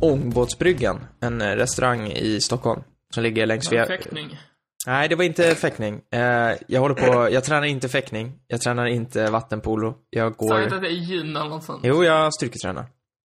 [0.00, 2.82] Ångbåtsbryggan, en eh, restaurang i Stockholm.
[3.14, 3.86] Som ligger längs via...
[3.86, 4.38] fäktning?
[4.86, 6.00] Nej, det var inte fäktning.
[6.12, 8.32] Eh, jag håller på, jag tränar inte fäktning.
[8.46, 9.94] Jag tränar inte vattenpolo.
[10.10, 10.76] Jag Säg inte går...
[10.76, 11.80] att det är gyn eller något sånt.
[11.84, 12.86] Jo, jag styrketränar.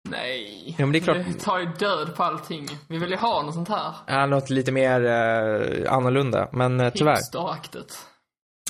[0.09, 0.74] Nej.
[0.79, 1.16] Ja, men det är klart.
[1.16, 2.66] Det tar ju död på allting.
[2.88, 3.95] Vi vill ju ha något sånt här.
[4.07, 7.16] Ja, något lite mer eh, annorlunda, men eh, tyvärr.
[7.16, 8.07] Hipsteraktigt.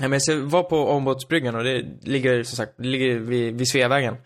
[0.03, 3.69] Ja, men jag var på Ångbåtsbryggan och det ligger som sagt, det ligger vid, vid
[3.69, 4.17] Sveavägen.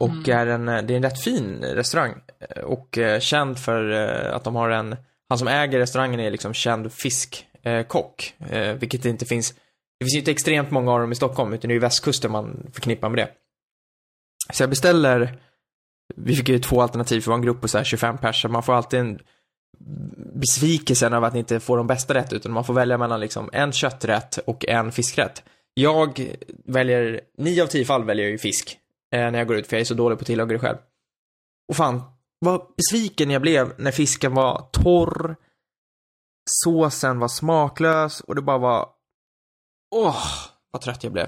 [0.00, 2.14] Och är en, eh, det är en rätt fin restaurang.
[2.40, 4.96] eh, Och eh, känd för eh, att de har en,
[5.28, 8.34] han som äger restaurangen är liksom känd fiskkock.
[8.50, 9.52] Eh, vilket det inte finns,
[9.98, 12.30] det finns ju inte extremt många av dem i Stockholm, utan det är ju västkusten
[12.32, 13.28] man förknippar med det.
[14.52, 15.38] Så jag beställer,
[16.16, 18.42] vi fick ju två alternativ, för det var en grupp på så här 25 pers,
[18.42, 19.18] så man får alltid en
[20.34, 23.72] besvikelsen av att inte få de bästa rätt, utan man får välja mellan liksom en
[23.72, 25.42] kötträtt och en fiskrätt.
[25.74, 28.83] Jag väljer, nio av tio fall väljer jag ju fisk eh,
[29.16, 30.78] när jag går ut, för jag är så dålig på att tillaga det själv.
[31.68, 32.02] Och fan,
[32.38, 35.36] vad besviken jag blev när fisken var torr,
[36.64, 38.88] såsen var smaklös och det bara var,
[39.94, 40.24] åh,
[40.70, 41.26] vad trött jag blev.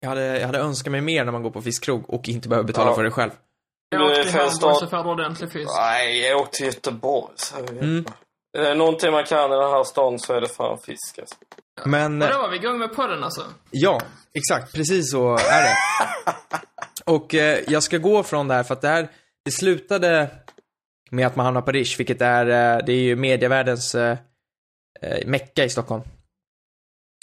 [0.00, 2.66] Jag hade, jag hade önskat mig mer när man går på fiskkrog och inte behöver
[2.66, 2.94] betala Ja.
[2.94, 3.30] för det själv.
[3.90, 5.70] Jag åkte till Hamburg så får du ordentlig fisk.
[5.76, 7.32] Nej, jag åkte till Göteborg.
[7.36, 8.04] Så Mm.
[8.58, 11.34] Är det någonting man kan i den här stan så är det fan fisk alltså.
[11.84, 12.22] Men...
[12.22, 13.44] Och då var vi igång med podden alltså.
[13.70, 14.00] Ja,
[14.34, 14.74] exakt.
[14.74, 15.74] Precis så är det.
[17.10, 19.08] Och eh, jag ska gå från det här för att det här,
[19.44, 20.28] det slutade
[21.10, 24.18] med att man hamnar på Rish, vilket är, eh, det är ju medievärldens eh,
[25.00, 26.02] eh, mecka i Stockholm.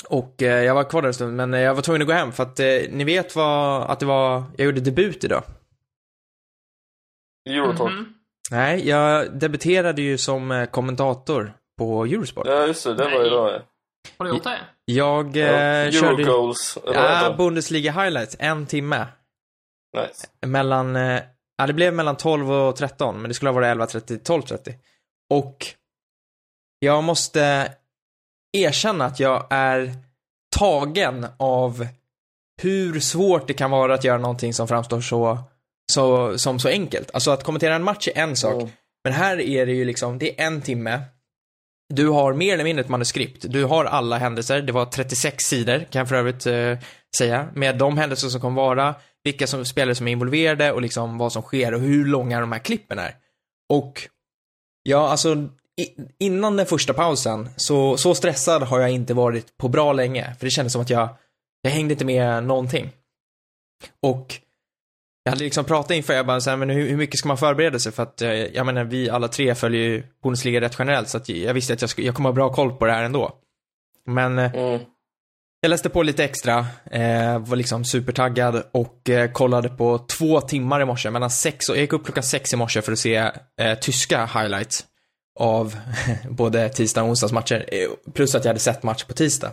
[0.10, 2.14] Och eh, jag var kvar där en stund, men eh, jag var tvungen att gå
[2.14, 5.44] hem för att eh, ni vet vad, att det var, jag gjorde debut idag.
[7.50, 7.92] Eurotalk.
[7.92, 8.14] Mhm.
[8.52, 12.48] Nej, jag debuterade ju som eh, kommentator på Eurosport.
[12.48, 12.94] Ja, just det.
[12.96, 13.30] Det var Nej.
[13.30, 13.62] då ja.
[14.18, 14.60] Har du gjort det?
[14.86, 15.92] Jag eh, ja.
[15.92, 16.78] körde Eurogoals.
[16.86, 17.36] ja?
[17.38, 19.06] Bundesliga highlights, en timme.
[19.96, 20.28] Nice.
[20.46, 21.22] mellan, eh,
[21.58, 24.74] ja det blev mellan 12 och 13, men det skulle ha varit 11.30, 12.30.
[25.34, 25.66] Och
[26.80, 27.72] jag måste
[28.58, 29.94] erkänna att jag är
[30.58, 31.88] tagen av
[32.62, 35.38] hur svårt det kan vara att göra någonting som framstår så,
[35.92, 37.12] så, som så enkelt.
[37.14, 38.70] Alltså att kommentera en match är en sak, Mm.
[39.04, 41.02] men här är det ju liksom, det är en timme.
[41.94, 43.46] Du har mer eller mindre ett manuskript.
[43.50, 44.62] Du har alla händelser.
[44.62, 46.78] Det var 36 sidor, kan jag för övrigt eh,
[47.18, 47.48] säga.
[47.54, 48.96] Med de händelser som kommer vara,
[49.28, 52.52] vilka som, spelare som är involverade och liksom vad som sker och hur långa de
[52.52, 53.16] här klippen är.
[53.70, 54.10] Och,
[54.84, 55.48] ja, alltså,
[56.20, 60.36] innan den första pausen, så, så stressad har jag inte varit på bra länge.
[60.40, 61.10] För det kändes som att jag,
[61.62, 62.90] jag hängde inte med någonting.
[64.02, 64.36] Och
[65.24, 67.38] jag hade liksom pratat inför, jag bara så här, men hur, hur mycket ska man
[67.38, 67.92] förbereda sig?
[67.92, 71.30] För att, eh, jag menar, vi alla tre följer ju Bundesliga rätt generellt, så att
[71.30, 73.32] jag visste att jag, skulle, jag kommer ha bra koll på det här ändå.
[74.06, 74.80] Men eh, Mm
[75.68, 80.82] jag läste på lite extra, eh, var liksom supertaggad och eh, kollade på två timmar
[80.82, 83.16] i morse, mellan sex och, jag gick upp klockan sex i morse för att se
[83.62, 84.86] eh, tyska highlights
[85.40, 85.76] av
[86.30, 89.52] både tisdag och onsdags matcher, eh, plus att jag hade sett match på tisdag.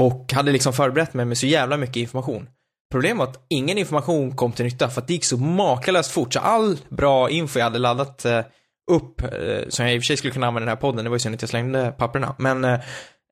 [0.00, 2.48] Och hade liksom förberett mig med så jävla mycket information.
[2.90, 6.32] Problemet var att ingen information kom till nytta för att det gick så makalöst fort,
[6.32, 8.40] så all bra info jag hade laddat eh,
[8.90, 11.04] upp, eh, som jag i och för sig skulle kunna använda i den här podden,
[11.04, 12.80] det var ju synd att jag slängde papperna, men eh,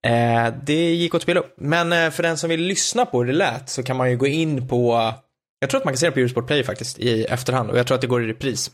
[0.07, 1.55] eh, det gick åt spela upp.
[1.57, 4.17] Men eh, för den som vill lyssna på hur det lät så kan man ju
[4.17, 5.13] gå in på,
[5.61, 7.87] jag tror att man kan se det på Eurosport Play faktiskt i efterhand och jag
[7.87, 8.71] tror att det går i repris.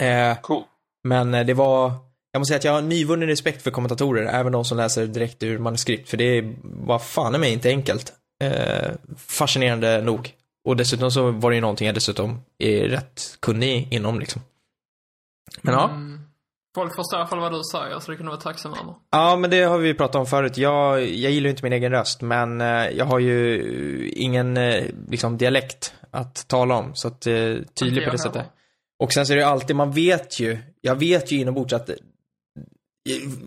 [0.00, 0.62] Eh, Cool.
[1.04, 1.92] men eh, det var,
[2.32, 5.42] jag måste säga att jag har nyvunnen respekt för kommentatorer, även de som läser direkt
[5.42, 8.12] ur manuskript, för det var fan i mig inte enkelt.
[8.44, 10.34] Eh, fascinerande nog.
[10.64, 14.42] Och dessutom så var det ju någonting jag dessutom är rätt kunnig inom liksom.
[15.62, 15.84] Men ja.
[15.84, 16.17] Mm.
[16.78, 18.94] Folk förstår i alla fall vad du säger, så det kan du vara tacksam över.
[19.10, 20.56] Ja, men det har vi pratat om förut.
[20.56, 24.84] Jag, jag gillar ju inte min egen röst, men eh, jag har ju ingen eh,
[25.08, 27.32] liksom, dialekt att tala om, så att eh,
[27.80, 28.46] tydlig på det sättet.
[28.98, 31.90] Och sen så är det alltid, man vet ju, jag vet ju inombords att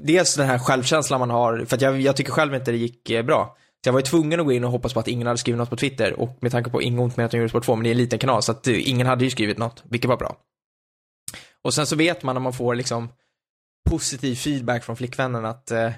[0.03, 3.25] dels den här självkänslan man har, för att jag, jag tycker själv inte det gick
[3.25, 3.55] bra.
[3.83, 5.59] Så jag var ju tvungen att gå in och hoppas på att ingen hade skrivit
[5.59, 7.75] något på Twitter och med tanke på inget ont med att jag gjorde Sport 2,
[7.75, 10.17] men det är en liten kanal så att ingen hade ju skrivit något, vilket var
[10.17, 10.35] bra.
[11.61, 13.09] Och sen så vet man när man får liksom
[13.89, 15.91] positiv feedback från flickvännen att, eh,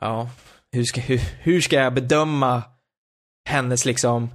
[0.00, 0.30] ja,
[0.72, 2.62] hur ska, hur, hur ska jag bedöma
[3.48, 4.30] hennes liksom,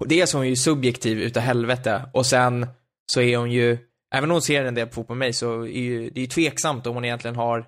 [0.00, 2.66] och dels är hon ju subjektiv utav helvete och sen
[3.12, 3.78] så är hon ju,
[4.14, 6.22] även om hon ser en del på fotboll med mig så är ju, det är
[6.22, 7.66] ju tveksamt om hon egentligen har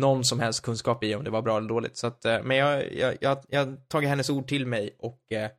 [0.00, 1.96] någon som helst kunskap i om det var bra eller dåligt.
[1.96, 5.32] Så att, eh, men jag, jag, jag, jag har tagit hennes ord till mig och,
[5.32, 5.50] eh,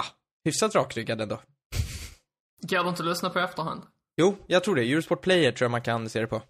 [0.00, 0.06] ah,
[0.44, 1.40] hyfsat rakryggad ändå.
[2.62, 3.82] Går det inte lyssna på efterhand?
[4.16, 4.82] Jo, jag tror det.
[4.82, 6.42] Eurosport Player tror jag man kan se det på.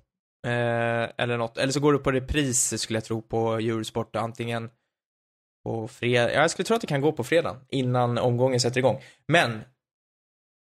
[0.44, 1.58] Eh, eller något.
[1.58, 4.70] Eller så går det på repris skulle jag tro på Eurosport antingen
[5.64, 6.32] på fredag.
[6.32, 9.02] Ja, jag skulle tro att det kan gå på fredag innan omgången sätter igång.
[9.28, 9.64] Men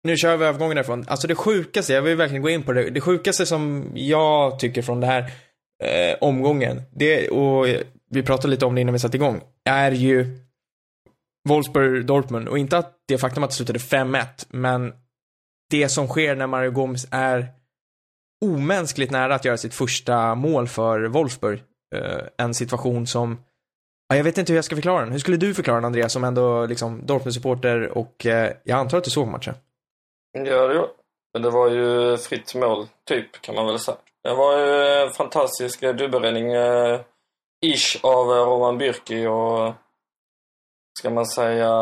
[0.04, 1.04] nu kör vi övergången därifrån.
[1.08, 2.90] Alltså det sjukaste, jag vill verkligen gå in på det.
[2.90, 5.32] Det sjukaste som jag tycker från den här
[5.82, 7.66] eh, omgången, det, och
[8.10, 10.38] vi pratade lite om det innan vi satte igång, är ju
[11.48, 12.46] Wolfsburg-Dortmund.
[12.46, 14.92] Och inte att det faktum att det slutade 5-1, men
[15.70, 17.59] det som sker när Mario Gomes är
[18.40, 21.62] omänskligt nära att göra sitt första mål för Wolfsburg.
[21.94, 23.38] Eh, en situation som,
[24.08, 25.12] ja, jag vet inte hur jag ska förklara den.
[25.12, 29.04] Hur skulle du förklara den Andreas, som ändå liksom Dortmund-supporter och eh, jag antar att
[29.04, 29.54] du såg matchen?
[30.32, 30.88] Ja, det,
[31.32, 33.96] men det var ju fritt mål, typ, kan man väl säga.
[34.22, 37.00] Det var ju en fantastisk dubbelräddning, eh,
[37.66, 39.74] ish, av eh, Roman Bürki och
[40.98, 41.72] ska man säga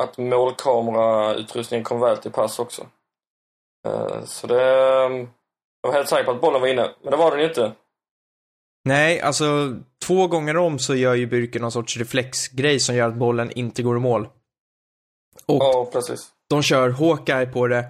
[0.00, 2.86] att målkamerautrustningen kom väl till pass också.
[3.86, 4.62] Eh, så det...
[5.82, 7.72] Jag var helt säker på att bollen var inne, men det var den ju inte.
[8.84, 13.14] Nej, alltså två gånger om så gör ju Bürki någon sorts reflexgrej som gör att
[13.14, 14.28] bollen inte går i mål.
[15.46, 16.28] Och Ja, precis.
[16.50, 17.84] de kör Hawkeye på det.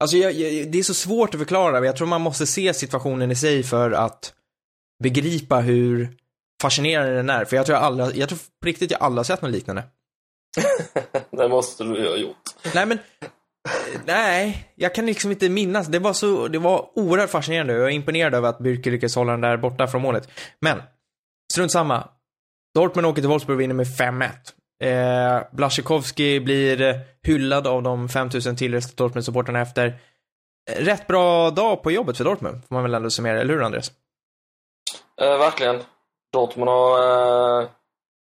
[0.00, 3.30] Alltså jag, jag, det är så svårt att förklara, jag tror man måste se situationen
[3.30, 4.34] i sig för att
[5.02, 6.16] begripa hur
[6.62, 7.44] fascinerande den är.
[7.44, 9.82] För jag tror jag alla, jag tror på riktigt jag aldrig har sett något liknande.
[11.30, 12.50] det måste du ju ha gjort.
[12.74, 12.98] Nej men,
[14.04, 15.86] nej, jag kan liksom inte minnas.
[15.86, 19.16] Det var så, det var oerhört fascinerande och jag är imponerad över att Bürki lyckades
[19.16, 20.28] hålla den där borta från målet.
[20.60, 20.82] Men,
[21.52, 22.08] strunt samma.
[22.74, 24.30] Dortmund åker till Wolfsburg och vinner med 5-1.
[24.82, 29.98] Eh, Blaszczykowski blir hyllad av de 5000 tillresta Dortmund-supportrarna efter
[30.70, 33.92] rätt bra dag på jobbet för Dortmund, får man väl ändå summera, eller hur Andreas?
[35.20, 35.82] Eh, verkligen.
[36.32, 37.68] Dortmund har eh,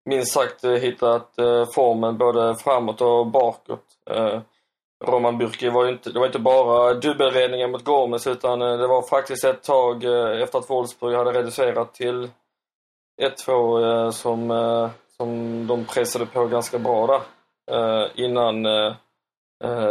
[0.04, 3.84] minst sagt hittat eh, formen både framåt och bakåt.
[4.10, 4.40] Eh,
[5.06, 8.86] Roman Bürki var ju inte, det var inte bara dubbelredningen mot Gormes utan eh, det
[8.86, 12.30] var faktiskt ett tag eh, efter att Wolfsburg hade reducerat till
[13.22, 17.20] 1-2 eh, som, som de pressade på ganska bra där.
[18.14, 18.62] Innan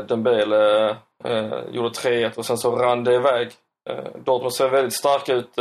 [0.07, 0.95] Dembele
[1.71, 3.51] gjorde 3-1 och sen så rann det iväg.
[4.15, 5.55] Dortmund ser väldigt starka ut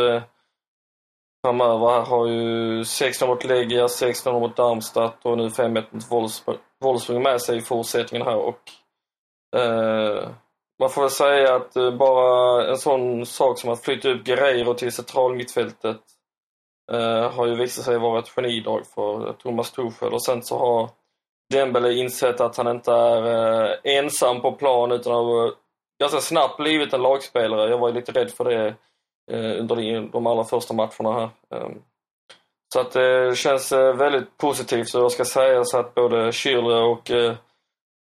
[1.47, 1.89] framöver.
[1.89, 7.21] Här har ju 16 mot Legia, 16 mot Darmstadt och nu 5-1 mot Wolfsburg, Wolfsburg
[7.21, 8.37] med sig i fortsättningen här.
[8.37, 8.61] Och,
[9.57, 10.29] eh,
[10.79, 14.75] man får väl säga att eh, bara en sån sak som att flytta upp Guerreiro
[14.75, 16.01] till centralmittfältet
[16.93, 20.13] eh, har ju visat sig vara ett genidrag för Thomas Tuchel.
[20.13, 20.91] Och sen så har
[21.51, 23.25] Dembele insett att han inte är
[23.65, 25.53] eh, ensam på plan utan har eh,
[26.01, 27.71] ganska snabbt blivit en lagspelare.
[27.71, 28.67] Jag var ju lite rädd för det
[29.33, 29.77] eh, under
[30.13, 31.31] de, allra första matcherna här.
[31.55, 31.83] Ehm,
[32.73, 36.83] så att det känns eh, väldigt positivt och jag ska säga så att både Schürrle
[36.83, 37.35] och eh,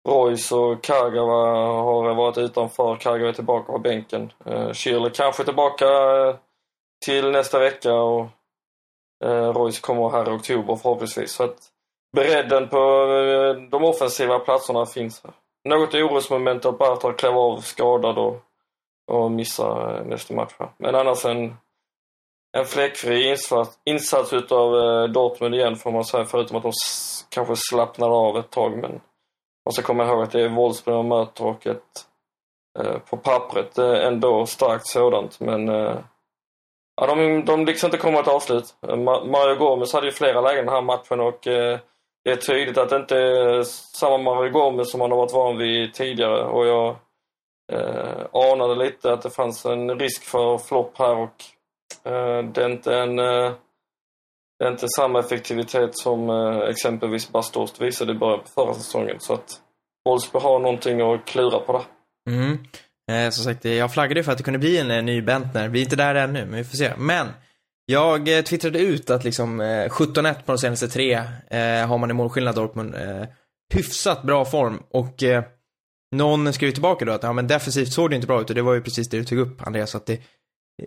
[0.06, 2.96] Royce och Kagawa har varit utanför.
[2.96, 4.34] Kagawa är tillbaka på bänken.
[4.46, 6.36] Eh, Schürrle kanske tillbaka eh,
[7.06, 8.28] till nästa vecka och
[9.26, 11.32] eh, Royce kommer här i oktober förhoppningsvis.
[11.32, 11.58] Så att
[12.16, 12.78] bredden på
[13.72, 15.34] de offensiva platserna finns här.
[15.70, 18.38] Något orosmoment att Bartar klev av skadad och,
[19.12, 20.54] och missar nästa match.
[20.60, 20.70] här.
[20.78, 21.56] Men annars en,
[22.58, 24.72] en fläckfri insats, insats utav
[25.10, 26.72] Dortmund igen får man säga, förutom att de
[27.30, 28.78] kanske slappnade av ett tag.
[28.78, 29.02] Men
[29.66, 32.06] man ska komma ihåg att det är Wolfsburg man möter och ett
[32.80, 35.40] eh, på pappret ändå starkt sådant.
[35.40, 35.98] Men eh,
[37.02, 38.76] ja, de, de liksom inte kommer till avslut.
[39.26, 41.80] Mario Gomez hade ju flera lägen den här matchen och eh,
[42.24, 43.64] det är tydligt att det inte är
[43.98, 46.44] samma Mario Gomez som man har varit van vid tidigare.
[46.44, 46.96] Och jag
[47.72, 51.44] eh, anade lite att det fanns en risk för flopp här och
[52.12, 53.52] eh, det är inte en eh,
[54.60, 59.16] det är inte samma effektivitet som eh, exempelvis Bastost visade i början på förra säsongen.
[59.20, 59.60] Så att
[60.06, 61.84] Wolfsburg har någonting att klura på där.
[62.36, 62.58] Mm.
[63.12, 65.68] Eh, som sagt, jag flaggade för att det kunde bli en en ny Bentner.
[65.68, 66.92] Vi är inte där ännu, men vi får se.
[66.98, 67.28] Men,
[67.86, 71.14] jag eh, twittrade ut att liksom eh, 17-1 på de senaste tre
[71.48, 72.96] eh, har man i målskillnad Dortmund.
[72.96, 73.28] Eh,
[73.74, 75.44] hyfsat bra form och eh,
[76.16, 78.62] någon skrev tillbaka då att ja, men defensivt såg det inte bra ut och det
[78.62, 79.96] var ju precis det du tog upp Andreas.
[79.96, 80.22] Att det,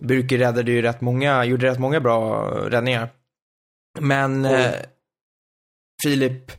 [0.01, 3.09] Burke räddade ju rätt många, gjorde rätt många bra eh, räddningar.
[4.01, 4.75] Men eh,
[6.03, 6.53] Filip,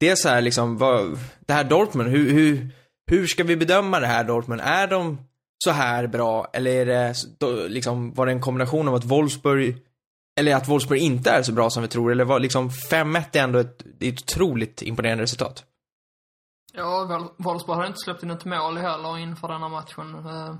[0.00, 2.70] det är så här liksom, vad, det här Dortmund, hur, hur,
[3.10, 4.60] hur ska vi bedöma det här Dortmund?
[4.60, 5.18] Är de
[5.64, 7.14] så här bra eller är det
[7.68, 9.76] liksom, var det en kombination av att Wolfsburg
[10.40, 13.42] eller att Wolfsburg inte är så bra som vi tror, eller var liksom 5-1 är
[13.42, 15.64] ändå ett, det är ett otroligt imponerande resultat.
[16.72, 20.14] Ja, Wol- Wolfsburg har inte släppt in ett mål heller inför denna matchen.
[20.14, 20.54] Eh,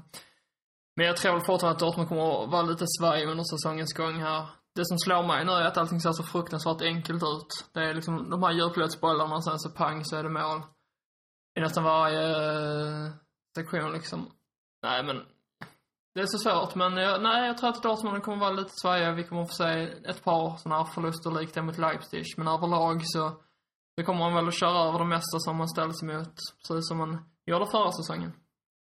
[0.96, 4.14] Men jag tror väl fortfarande att Dortmund kommer att vara lite svajig under säsongens gång
[4.20, 4.46] här.
[4.74, 7.70] Det som slår mig nu är att allting ser så fruktansvärt enkelt ut.
[7.72, 10.62] Det är liksom de här djupledsbollarna och sen så pang så är det mål.
[11.58, 13.10] I nästan varje eh,
[13.56, 14.30] sektion liksom.
[14.82, 15.16] Nej men,
[16.14, 19.12] det är så svårt men jag, nej jag tror att Dortmund kommer vara lite svajiga.
[19.12, 22.24] Vi kommer få se ett par sådana här förluster likt det mot Leipzig.
[22.36, 23.32] Men överlag så
[23.98, 26.34] så kommer man väl att köra över det mesta som man ställs emot,
[26.68, 28.32] precis som man gjorde förra säsongen.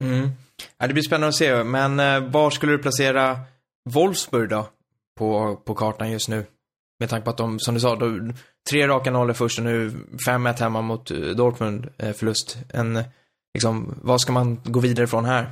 [0.03, 0.29] Mm.
[0.77, 3.39] Ja, det blir spännande att se, men eh, var skulle du placera
[3.89, 4.69] Wolfsburg då?
[5.17, 6.45] På, på kartan just nu?
[6.99, 8.33] Med tanke på att de, som du sa, då,
[8.69, 9.89] tre raka nollor först och nu
[10.27, 12.57] 5-1 hemma mot eh, Dortmund, eh, förlust.
[12.69, 13.03] En,
[13.53, 15.51] liksom, vad ska man gå vidare från här?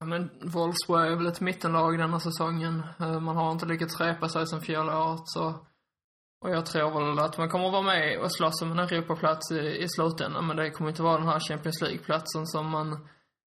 [0.00, 2.82] Ja, men Wolfsburg är väl ett mittenlag denna säsongen.
[3.00, 5.54] Eh, man har inte lyckats repa sig sen fjolåret, så...
[6.44, 9.50] Och jag tror väl att man kommer att vara med och slåss om en Europaplats
[9.52, 13.08] i, i slutändan, men det kommer inte vara den här Champions League-platsen som man,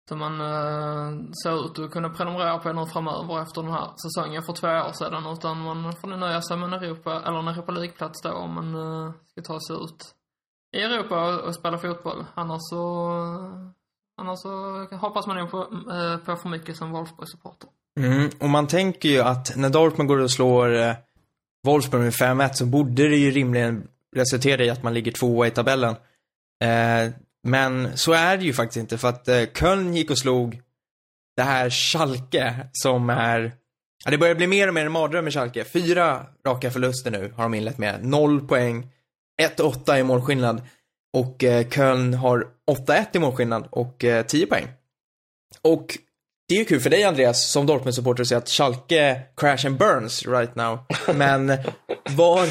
[0.08, 4.42] som man eh, ser ut att kunna prenumerera på nu framöver efter den här säsongen
[4.42, 7.48] för två år sedan, utan man får nu nöja sig med en Europa, eller en
[7.48, 10.14] Europa League-plats då om man eh, ska ta sig ut
[10.76, 12.24] i Europa och, och spela fotboll.
[12.34, 13.70] Annars så, eh,
[14.20, 15.58] annars så hoppas man nog på,
[15.92, 17.68] eh, på för mycket som Wolfsburg-supporter.
[18.00, 20.94] Mm, och man tänker ju att när Dortmund går och slår eh,
[21.66, 25.50] Wolfsburg med 5-1 så borde det ju rimligen resultera i att man ligger tvåa i
[25.50, 25.94] tabellen.
[26.64, 30.60] Eh, men så är det ju faktiskt inte för att eh, Köln gick och slog
[31.36, 33.52] det här Schalke som är
[34.04, 35.64] Ja, det börjar bli mer och mer en mardröm med Schalke.
[35.64, 38.04] Fyra raka förluster nu har de inlett med.
[38.04, 38.88] Noll poäng,
[39.42, 40.62] 1-8 i målskillnad.
[41.12, 44.68] Och eh, Köln har 8-1 i målskillnad och eh, 10 poäng.
[45.62, 45.98] Och
[46.48, 49.78] det är ju kul för dig Andreas, som Dortmund-supporter, att säga att Schalke crash and
[49.78, 50.78] burns right now.
[51.14, 51.46] Men
[52.10, 52.48] var...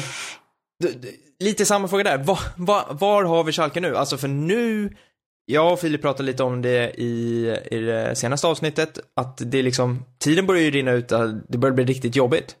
[1.42, 2.18] Lite samma fråga där.
[2.18, 3.96] Var, var, var har vi Schalke nu?
[3.96, 4.96] Alltså för nu,
[5.44, 9.62] jag och Filip pratade lite om det i, i det senaste avsnittet, att det är
[9.62, 11.08] liksom, tiden börjar ju rinna ut,
[11.48, 12.56] det börjar bli riktigt jobbigt.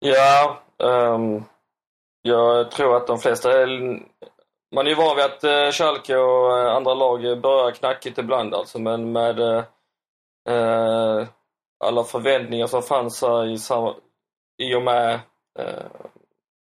[0.00, 1.44] Ja, um,
[2.22, 3.66] jag tror att de flesta är...
[4.74, 8.54] Man är ju van vid att uh, Schalke och eh, andra lag börjar knackigt ibland
[8.54, 11.26] alltså, men med uh,
[11.84, 13.58] alla förväntningar som fanns här i,
[14.62, 15.20] i och med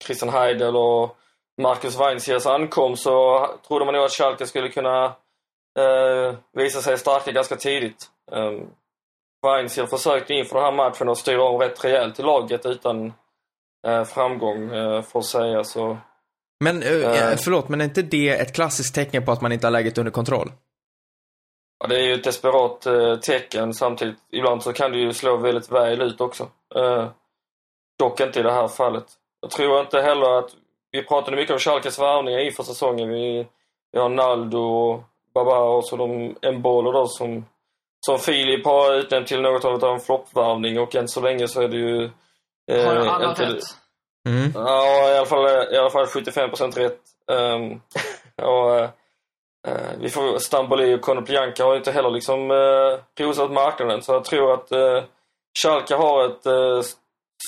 [0.06, 1.18] Christian Heidel och
[1.62, 5.06] Marcus Weinziers ankomst så trodde man nog att Schalke skulle kunna
[5.80, 8.10] eh, visa sig starka ganska tidigt.
[8.32, 8.70] Um,
[9.46, 13.14] Weinzier försökte inför den här matchen att styra om rätt rejält i laget utan
[13.88, 15.64] eh, framgång, eh, får säga.
[15.64, 15.98] Så,
[16.64, 17.38] Men, eh, Eh.
[17.44, 20.12] förlåt, men är inte det ett klassiskt tecken på att man inte har läget under
[20.12, 20.52] kontroll?
[21.80, 24.18] ja, det är ju ett desperat eh, tecken samtidigt.
[24.32, 26.50] Ibland så kan det ju slå väldigt väl ut också.
[26.76, 27.08] Eh,
[28.00, 29.06] dock inte i det här fallet.
[29.46, 30.50] Jag tror inte heller att...
[30.92, 33.10] Vi pratade mycket om Schalkes värvningar inför säsongen.
[33.10, 33.48] Vi,
[33.92, 37.46] vi har Naldo och Baba och så de Embolo då som,
[38.06, 41.68] som Filip har utnämnt till något av en floppvärvning och än så länge så är
[41.68, 42.04] det ju...
[42.72, 43.64] eh, Har jag alla inte- rätt?
[44.30, 44.52] Mm.
[44.56, 47.00] Ja, i alla fall, i alla fall 75% rätt.
[47.32, 47.82] Um,
[48.50, 48.90] och, eh,
[50.00, 54.54] vi får, Stamboli och Konoplyanka har inte heller liksom uh, rosat marknaden så jag tror
[54.54, 55.04] att uh,
[55.64, 56.82] Schalke har ett eh,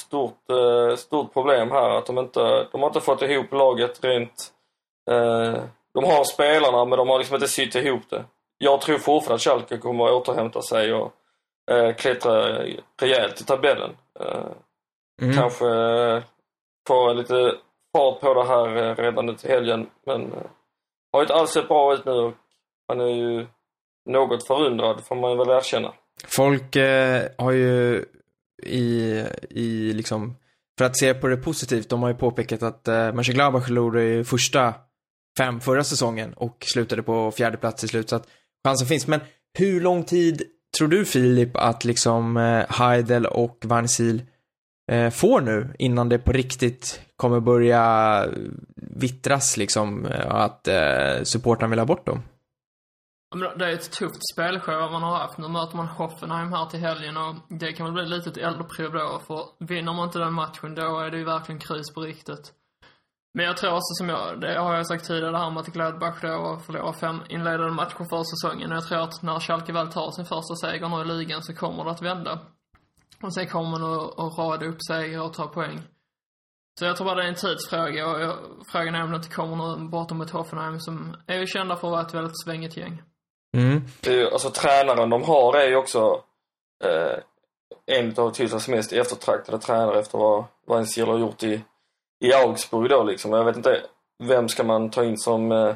[0.02, 1.90] stort, eh, stort problem här.
[1.90, 4.52] Att de inte, de har inte fått ihop laget rent...
[5.12, 5.62] eh,
[5.94, 8.26] de har spelarna men de har liksom inte sytt ihop det.
[8.58, 11.14] Jag tror fortfarande att Schalke kommer att återhämta sig och
[11.72, 12.60] uh, klättra
[13.02, 13.98] rejält i tabellen.
[14.20, 14.46] Eh,
[15.22, 15.36] Mm.
[15.36, 16.24] Kanske eh,
[16.88, 17.56] få lite
[17.96, 19.90] fart på det här eh, redan nu till helgen.
[20.06, 20.42] Men eh,
[21.14, 22.34] har inte alls sett bra ut nu och
[22.88, 23.48] man är ju
[24.10, 25.94] något förundrad får man väl erkänna.
[26.28, 28.06] Folk eh, har ju
[28.64, 30.36] i, i liksom,
[30.78, 34.24] för att se på det positivt, de har ju påpekat att eh, Mönchengladbach förlorade ju
[34.24, 34.74] första
[35.38, 38.28] fem förra säsongen och slutade på fjärde plats till slut, så att
[38.68, 39.08] chansen finns.
[39.08, 39.20] Men
[39.58, 40.44] hur lång tid
[40.78, 44.22] tror du Filip att liksom eh, Heidel och Vansil
[44.92, 48.32] eh, får nu innan det på riktigt kommer börja eh,
[48.76, 52.22] vittras liksom, eh, att eh, supportrarna vill ha bort dem?
[53.36, 55.38] Men Det är ett tufft spelschema man har haft.
[55.38, 58.92] Nu möter man Hoffenheim här till helgen och det kan väl bli lite ett eldprov
[58.92, 59.20] då.
[59.28, 62.54] För vinner man inte den matchen då är det ju verkligen kris på riktigt.
[63.34, 65.68] Men jag tror också som jag, det har jag sagt tidigare, det här med att
[65.68, 68.72] Gladbach då förlorar fem inledande matcher för säsongen.
[68.72, 71.56] Och jag tror att när Schalke väl tar sin första seger nu i ligan så
[71.56, 72.40] kommer det att vända.
[73.24, 75.82] Och sen kommer man att, att rada upp segrar och ta poäng.
[76.80, 78.38] Så jag tror bara det är en tidsfråga och jag,
[78.72, 81.88] frågan är om det inte kommer någon bortom ett Hoffenheim som är ju kända för
[81.88, 83.02] att vara ett väldigt svängigt gäng.
[83.58, 83.82] Mm.
[84.02, 86.22] Det är ju, alltså tränaren de har är ju också
[86.84, 87.20] eh,
[87.86, 91.62] en av Tysklands mest eftertraktade tränare efter vad Weinziel har gjort i,
[92.26, 93.34] i Augsburg då liksom.
[93.34, 93.82] Jag vet inte,
[94.24, 95.76] vem ska man ta in som eh,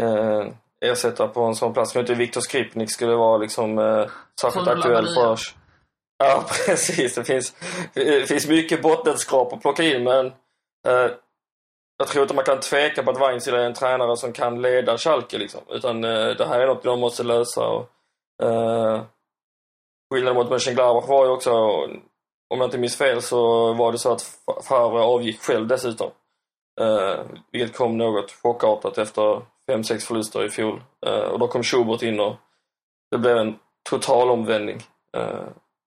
[0.00, 0.46] eh,
[0.80, 1.94] ersättare på en sån plats?
[1.94, 4.06] Jag inte Viktor Skripnik skulle vara liksom eh,
[4.40, 5.14] särskilt Kolla aktuell Maria.
[5.14, 5.54] för oss.
[6.18, 7.14] Ja, precis.
[7.14, 7.54] Det finns,
[7.94, 10.26] det finns mycket bottenskrap att plocka in men
[10.88, 11.10] eh,
[11.98, 14.98] jag tror inte man kan tveka på att Weinzierl är en tränare som kan leda
[14.98, 15.60] Schalke liksom.
[15.68, 17.68] Utan eh, det här är något de måste lösa.
[17.68, 17.90] Och,
[18.42, 19.02] eh,
[20.14, 21.52] skillnaden mot Mönchengladbach var ju också,
[22.50, 24.22] om jag inte minns fel, så var det så att
[24.68, 26.10] Favre avgick själv dessutom.
[26.80, 27.20] Eh,
[27.52, 30.82] vilket kom något chockartat efter 5-6 förluster i fjol.
[31.06, 32.36] Eh, och då kom Schubert in och
[33.10, 33.58] det blev en
[33.90, 34.82] total omvändning.
[35.16, 35.44] Eh,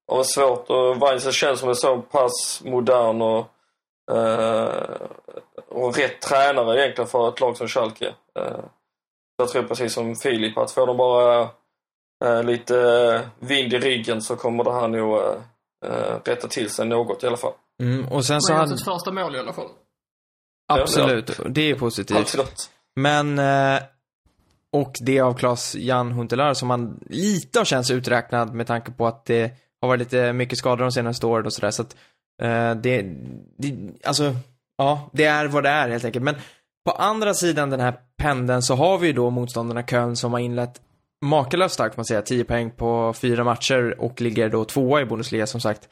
[0.08, 3.46] det var svårt och Weinzierl känns som en så pass modern och,
[4.12, 5.08] eh,
[5.68, 8.16] och rätt tränare egentligen för ett lag som Schalke.
[8.40, 8.60] Eh,
[9.38, 11.50] jag tror precis som Filip att får de bara
[12.26, 15.18] eh, lite vind i ryggen så kommer det här nog
[15.86, 17.54] eh, rätta till sig något i alla fall.
[17.84, 18.76] Mm, och sen så Man har hade...
[18.76, 19.70] ett första mål i alla fall.
[20.74, 22.18] Absolut, det är positivt.
[22.18, 22.70] Absolut.
[22.96, 23.40] Men,
[24.74, 29.08] och det av Claes Jan Huntelaar som man lite har känts uträknad med tanke på
[29.08, 31.72] att det har varit lite mycket skador de senaste åren och sådär.
[31.72, 31.96] Så att
[32.42, 33.02] Eh, det,
[33.58, 34.36] det, alltså,
[34.78, 36.26] ja, det är vad det är helt enkelt.
[36.26, 36.36] Men
[36.86, 40.40] på andra sidan den här pendeln så har vi ju då motståndarna Köln som har
[40.40, 40.82] inlett
[41.26, 45.06] makalöst starkt, får man säga, 10 poäng på fyra matcher och ligger då tvåa i
[45.06, 45.90] Bundesliga som sagt.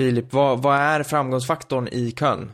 [0.00, 2.52] Filip, vad, vad är framgångsfaktorn i Köln?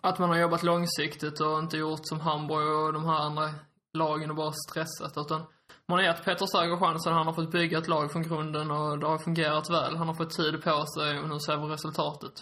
[0.00, 3.50] Att man har jobbat långsiktigt och inte gjort som Hamburg och de här andra
[3.94, 5.12] lagen och bara stressat.
[5.16, 5.42] Utan
[5.88, 7.12] man har gett Peter Sager chansen.
[7.12, 9.96] Han har fått bygga ett lag från grunden och det har fungerat väl.
[9.96, 12.32] Han har fått tid på sig och nu ser vi resultatet.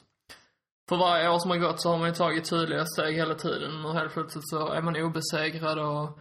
[0.88, 3.84] För varje år som har gått så har man ju tagit tydliga steg hela tiden
[3.84, 6.18] och helt plötsligt så är man obesegrad och,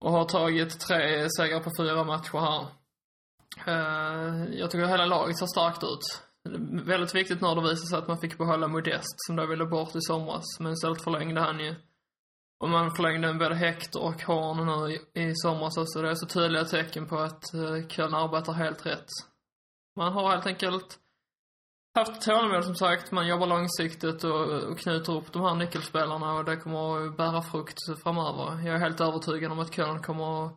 [0.00, 2.66] och har tagit tre segrar på fyra matcher här.
[3.66, 6.22] Eh, jag tycker hela laget ser starkt ut.
[6.44, 9.46] Det är Väldigt viktigt när det visade sig att man fick behålla Modest som då
[9.46, 10.60] ville bort i somras.
[10.60, 11.74] Men istället förlängde han ju.
[12.60, 16.02] Och man förlängde både Hector och Horn nu i, i somras också.
[16.02, 19.06] Det är så tydliga tecken på att eh, uh, Köln arbetar helt rätt.
[19.96, 20.98] Man har helt enkelt
[21.94, 23.12] haft tålamod som sagt.
[23.12, 27.42] Man jobbar långsiktigt och, och knyter upp de här nyckelspelarna och det kommer att bära
[27.42, 28.66] frukt framöver.
[28.66, 30.52] Jag är helt övertygad om att Köln kommer att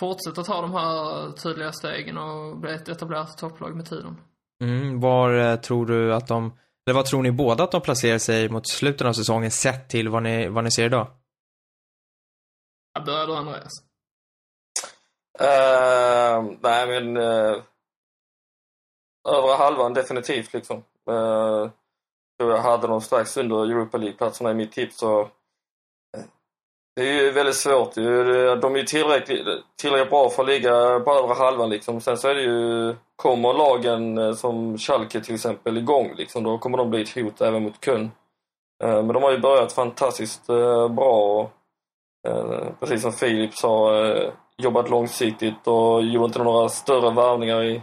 [0.00, 4.16] fortsätta ta de här tydliga stegen och bli ett etablerat topplag med tiden.
[4.62, 6.52] Mm, var eh, tror du att de,
[6.86, 10.08] eller vad tror ni båda att de placerar sig mot slutet av säsongen sett till
[10.08, 11.06] vad ni, vad ni ser idag?
[12.94, 13.72] Jag börjar du Andreas.
[15.40, 17.16] Uh, nej men...
[17.16, 17.62] Uh,
[19.28, 20.76] övre halvan definitivt liksom.
[21.10, 21.70] Uh,
[22.38, 25.20] tror jag hade dem strax under Europa League-platserna i mitt tips så...
[25.20, 25.28] Uh,
[26.96, 27.94] det är ju väldigt svårt.
[27.94, 32.00] De är ju tillräckligt, tillräckligt bra för att ligga på övre halvan liksom.
[32.00, 32.96] Sen så är det ju...
[33.16, 37.62] Kommer lagen som Schalke till exempel igång liksom, då kommer de bli ett hot även
[37.62, 38.10] mot Köln.
[38.78, 41.50] Men de har ju börjat fantastiskt bra och
[42.26, 47.82] Eh, precis som Filip sa, eh, jobbat långsiktigt och gjort inte några större värvningar i,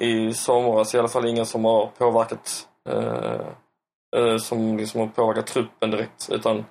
[0.00, 0.94] i somras.
[0.94, 3.40] I alla fall inga som har påverkat eh,
[4.16, 6.28] eh, som liksom har påverkat truppen direkt.
[6.30, 6.64] Utan,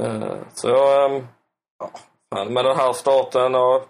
[0.00, 1.22] eh, så jag, eh,
[1.78, 1.90] ja,
[2.40, 3.88] ehm, med den här starten och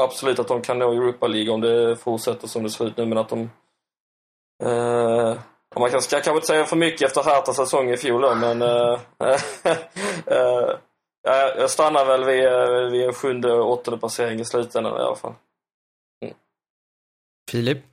[0.00, 3.06] absolut att de kan nå Europa League om det fortsätter som det ser ut nu
[3.06, 3.50] men att de
[5.76, 8.62] man kan, ska kanske inte säga för mycket efter Hertas säsong i fjol då, men
[11.22, 15.16] Ja, jag stannar väl vid, eh, vid en sjunde, åttonde placering i slutändan i alla
[15.16, 15.34] fall.
[16.24, 16.34] Mm.
[17.50, 17.84] Filip?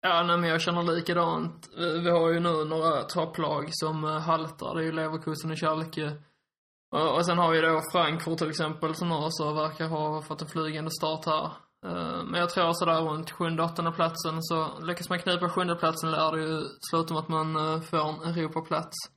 [0.00, 1.68] Ja, nej, men jag känner likadant.
[1.76, 4.74] Vi har ju nu några topplag som eh, haltar.
[4.74, 6.12] Det är ju Leverkusen och Schalke.
[6.92, 10.48] Och, och sen har vi då Frankfurt till exempel som också verkar ha fått en
[10.48, 11.44] flygande start här.
[11.86, 16.10] Eh, men jag tror sådär runt sjunde, åttonde platsen så lyckas man knipa sjunde platsen
[16.10, 18.96] lär det ju sluta med att man får en Europaplats.
[19.08, 19.13] Men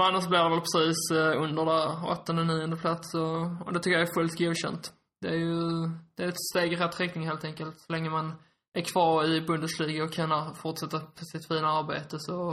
[0.00, 3.98] annars blir det väl precis eh, under där, åttonde, nionde plats och, och det tycker
[3.98, 4.92] jag är fullt godkänt.
[5.20, 5.60] Det är ju,
[6.16, 7.80] det är ett steg i rätt riktning helt enkelt.
[7.80, 8.32] Så länge man
[8.74, 12.50] är kvar i Bundesliga och kan fortsätta på sitt fina arbete så,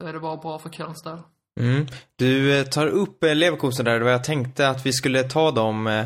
[0.00, 1.18] så är det bara bra för Kölns del.
[1.60, 1.86] Mm.
[2.16, 6.04] Du eh, tar upp eh, Leverkusen där och jag tänkte att vi skulle ta dem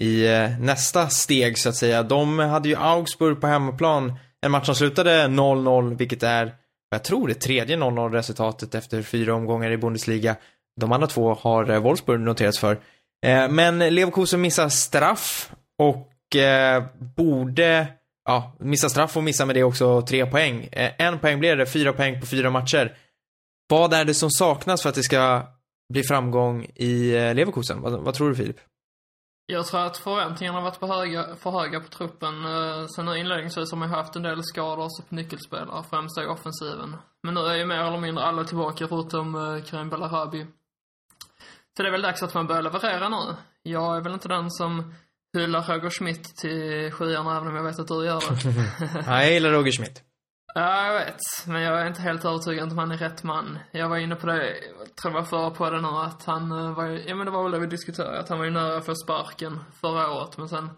[0.00, 0.26] i
[0.60, 2.02] nästa steg så att säga.
[2.02, 6.54] De hade ju Augsburg på hemmaplan, en match som slutade 0-0, vilket är
[6.94, 10.36] jag tror det tredje 0-0 resultatet efter fyra omgångar i Bundesliga.
[10.80, 12.80] De andra två har eh, Wolfsburg noterats för.
[13.26, 16.84] Eh, men Leverkusen missar straff och eh,
[17.16, 17.86] borde,
[18.24, 20.68] ja, missa straff och missa med det också tre poäng.
[20.72, 22.96] En poäng blir det, fyra poäng på fyra matcher.
[23.68, 25.42] Vad är det som saknas för att det ska
[25.92, 27.80] bli framgång i Leverkusen?
[27.80, 28.56] Vad, vad tror du Filip?
[29.46, 32.44] Jag tror att förväntningarna har varit för höga, för höga på truppen.
[32.44, 36.26] Eh, sen nu inledningsvis har man haft en del skador också på nyckelspelare, främst i
[36.26, 36.96] offensiven.
[37.22, 40.46] Men nu är ju mer eller mindre alla tillbaka förutom eh, Karim Belarabi.
[41.76, 43.36] Så det är väl dags att man börjar leverera nu.
[43.62, 44.94] Jag är väl inte den som
[45.32, 49.04] hyllar Roger Schmidt till skyarna, även om jag vet att du gör det.
[49.06, 50.02] jag gillar Roger Schmidt.
[50.56, 51.20] Ja, jag vet.
[51.46, 53.58] Men jag är inte helt övertygad om att han är rätt man.
[53.72, 56.52] Jag var inne på det, jag tror jag var förra på det nu, att han
[56.52, 58.76] eh, var ja men det var väl det vi diskuterade, att han var ju nära
[58.76, 60.38] att få sparken förra året.
[60.38, 60.70] Men sen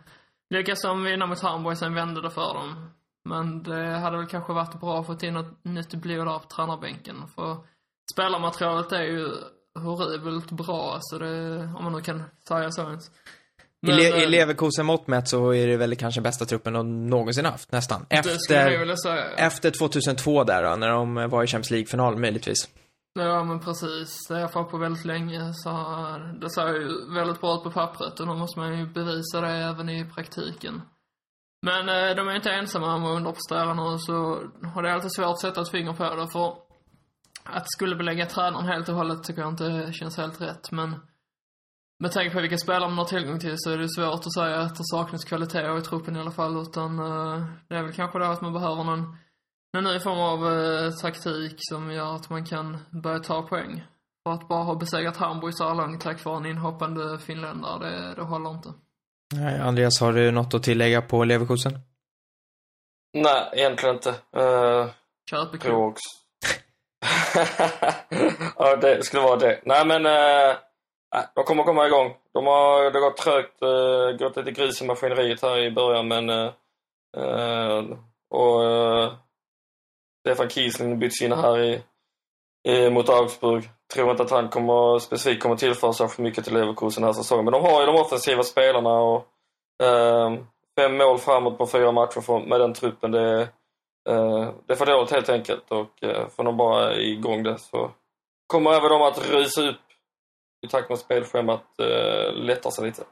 [0.51, 2.91] lyckades de vinna mot Hamburg, sen vände det för dem.
[3.25, 6.47] Men det hade väl kanske varit bra att få in något nytt blod där på
[6.47, 7.17] tränarbänken.
[7.35, 7.57] För
[8.13, 9.29] spelarmaterialet är ju
[9.79, 13.11] horribelt bra, alltså det, om man nu kan säga så ens.
[13.89, 17.07] I, le eh, I Leverkusen mått mätt så är det väl kanske bästa truppen de
[17.11, 18.07] någonsin haft, nästan.
[18.09, 18.35] jag Efter,
[19.37, 22.69] efter 2002 där då, när de var i Champions League-final möjligtvis.
[23.19, 24.27] Ja, men precis.
[24.29, 25.53] Det i alla fall på väldigt länge.
[25.55, 25.71] Så
[26.41, 29.49] det ser ju väldigt bra ut på pappret och då måste man ju bevisa det
[29.49, 30.83] även i praktiken.
[31.63, 34.13] Men eh, de är inte ensamma om att underprestera nu, så
[34.75, 36.29] har det alltid svårt att sätta ett finger på det.
[36.29, 36.55] För
[37.45, 40.73] att skulle belägga tränaren helt och hållet tycker jag inte känns helt rätt.
[40.73, 40.95] Men
[41.99, 44.57] med tanke på vilka spelare man har tillgång till så är det svårt att säga
[44.61, 46.63] att det saknas kvalitet i truppen i alla fall.
[46.63, 49.17] Utan eh, det är väl kanske det att man behöver någon
[49.79, 53.85] en ny form av eh, taktik som gör att man kan börja ta poäng.
[54.25, 58.15] För att bara ha besegrat Hamburg så här långt tack vare en inhoppande finländare, det,
[58.15, 58.69] det håller inte.
[59.35, 61.79] Nej, Andreas, har du något att tillägga på Leverkusen?
[63.15, 64.11] Nej, egentligen inte.
[64.11, 64.91] Uh,
[65.31, 65.63] Köpeklubb.
[65.63, 66.09] tror också.
[68.57, 69.61] ja, det skulle vara det.
[69.65, 70.57] Nej, men uh,
[71.35, 72.17] de kommer komma igång.
[72.33, 76.09] De har, det har gått trögt, uh, gått lite grus i maskineriet här i början,
[76.09, 76.53] men uh,
[77.17, 77.97] uh,
[78.31, 79.13] och uh,
[80.27, 81.83] Stefan Kiesling byts in här i,
[82.69, 83.69] i, mot Augsburg.
[83.95, 87.45] Tror inte att han kommer, specifikt kommer tillföra så mycket till Leverkusen den här säsongen.
[87.45, 89.27] Men de har ju de offensiva spelarna och
[89.83, 90.39] uh,
[90.79, 93.11] fem mål framåt på fyra matcher för, med den truppen.
[93.11, 93.41] Det,
[94.09, 97.91] uh, det är för dåligt helt enkelt och uh, får de bara igång det så
[98.47, 99.77] kommer även de att rysa upp
[100.67, 103.03] i takt med spelschemat uh, lättar sig lite.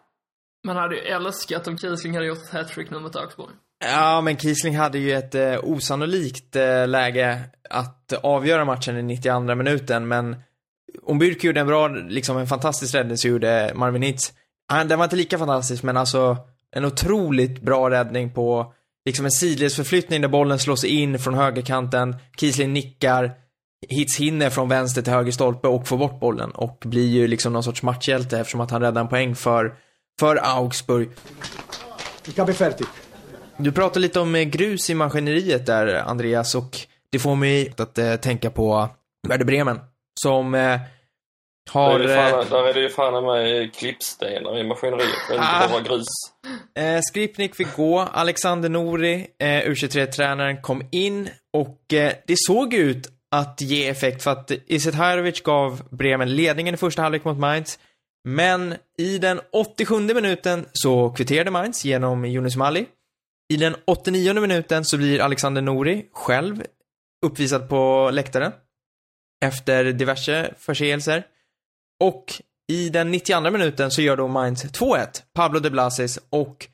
[0.66, 3.50] Man hade ju älskat om Kiesling hade gjort ett hattrick nu mot Augsburg.
[3.84, 9.40] Ja, men Kiesling hade ju ett eh, osannolikt eh, läge att avgöra matchen i 92
[9.40, 10.36] minuten, men
[11.02, 14.32] Ombyrk gjorde en bra, liksom en fantastisk räddning så gjorde Marvin Hitz.
[14.68, 16.36] Han, den var inte lika fantastisk, men alltså
[16.70, 22.72] en otroligt bra räddning på liksom en sidledsförflyttning där bollen slås in från högerkanten, Kiesling
[22.72, 23.32] nickar,
[23.88, 27.52] Hitz hinner från vänster till höger stolpe och får bort bollen och blir ju liksom
[27.52, 29.74] någon sorts matchhjälte eftersom att han räddar en poäng för,
[30.20, 31.08] för Augsburg.
[33.56, 36.78] Du pratade lite om eh, grus i maskineriet där, Andreas, och
[37.12, 38.88] det får mig att eh, tänka på
[39.28, 39.80] Werder Bremen,
[40.20, 40.80] som eh,
[41.70, 41.98] har...
[41.98, 45.38] Där är, det Eh, fan, där är det ju fan med klippstenar i maskineriet, men
[45.40, 45.62] Ah.
[45.64, 46.06] inte bara grus.
[46.78, 53.08] eh, Skripnik fick gå, Alexander Nori, eh, U23-tränaren, kom in och eh, det såg ut
[53.34, 57.78] att ge effekt för att Izetharovic gav Bremen ledningen i första halvlek mot Mainz.
[58.28, 62.86] Men i den 87 minuten så kvitterade Mainz genom Yunus Mali.
[63.52, 66.62] I den 89 minuten så blir Alexander Nori själv
[67.26, 68.52] uppvisad på läktaren.
[69.44, 71.26] Efter diverse förseelser.
[72.04, 72.24] Och
[72.72, 76.66] i den 92 minuten så gör då Mainz 2-1, Pablo de Blasis och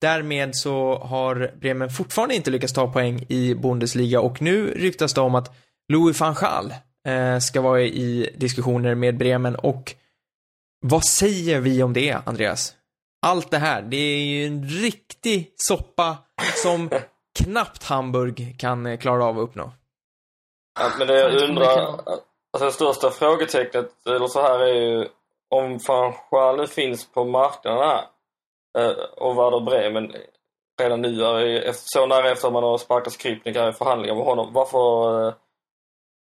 [0.00, 5.20] därmed så har Bremen fortfarande inte lyckats ta poäng i Bundesliga och nu ryktas det
[5.20, 5.56] om att
[5.88, 6.74] Louis van Gaal
[7.08, 9.94] eh, ska vara i diskussioner med Bremen och
[10.84, 12.74] vad säger vi om det, Andreas?
[13.26, 16.16] Allt det här, det är ju en riktig soppa
[16.62, 16.90] som
[17.38, 19.72] knappt Hamburg kan eh, klara av att uppnå.
[20.80, 22.00] Ja, men det jag undrar,
[22.52, 25.08] alltså det största frågetecknet, eller så här är ju
[25.48, 28.04] om van Gaal finns på marknaden här
[28.78, 30.12] eh, och Werder Bremen
[30.82, 34.52] redan nu så nära efter att man har sparkat Skripnik här i förhandlingar med honom.
[34.52, 35.34] Varför?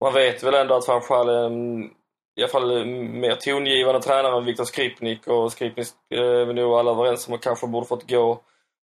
[0.00, 1.82] Eh, Man vet väl ändå att van Gaal är en,
[2.38, 6.72] i alla fall en mer tongivande tränare än Viktor Skripnik och Skripnik eh, är nog
[6.74, 8.40] alla överens om att kanske borde fått gå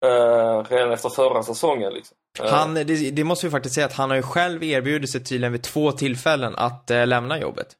[0.04, 1.92] eh, redan efter förra säsongen.
[1.92, 2.16] Liksom.
[2.40, 5.24] Eh, Han, det, det måste vi faktiskt säga att han har ju själv erbjudit sig
[5.24, 7.76] tydligen vid två tillfällen att eh, lämna jobbet.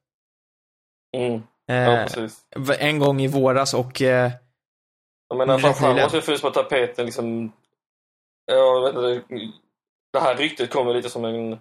[1.16, 2.40] mm, ja, Eh, precis.
[2.78, 4.30] en gång i våras och eh,
[5.28, 6.02] Jag menar, nyligen.
[6.02, 7.52] måste ju funnits på tapeten liksom.
[8.46, 9.50] Jag vet inte, det,
[10.12, 11.58] det här ryktet kommer lite som en,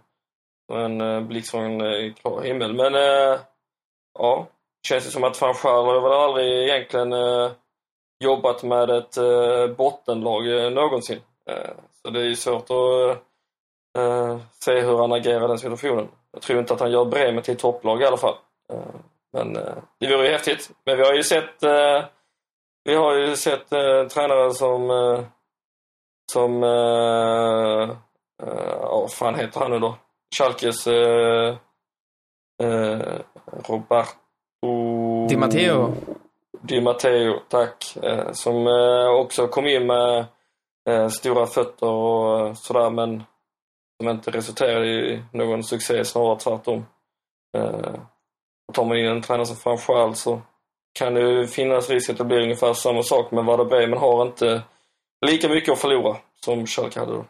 [0.77, 2.73] en eh, blixt från eh, klar himmel.
[2.73, 3.39] Men eh,
[4.19, 4.47] ja,
[4.87, 7.51] känns det som att van har väl aldrig egentligen eh,
[8.23, 9.15] jobbat med ett
[9.77, 11.19] bottenlag någonsin.
[12.01, 13.23] Så det är ju svårt att
[14.63, 16.07] se hur han agerar i den situationen.
[16.31, 18.35] Jag tror inte att han gör Bremen till topplag i alla fall.
[19.33, 19.53] Men
[19.99, 20.71] det vore ju häftigt.
[20.85, 21.63] Men vi har ju sett
[22.83, 23.69] vi har ju sett
[24.09, 24.89] tränare som
[26.31, 26.63] som
[28.37, 29.95] ja, vad fan heter han nu då?
[30.35, 31.57] Schalkes eh,
[32.63, 33.19] eh,
[33.67, 34.17] Roberto
[35.29, 35.95] Di Matteo.
[36.61, 37.97] Di Matteo, tack.
[38.03, 40.25] Eh, som eh, också kom in med
[40.89, 43.23] eh, stora fötter och eh, sådär men
[44.01, 46.85] som inte resulterade i någon succé, snarare tvärtom.
[47.57, 47.93] Eh,
[48.73, 50.41] tar man in en tränare som framförallt så
[50.99, 54.61] kan det finnas risk att det blir ungefär samma sak men Werder Bremen har inte
[55.25, 57.25] lika mycket att förlora som Schalke hade då.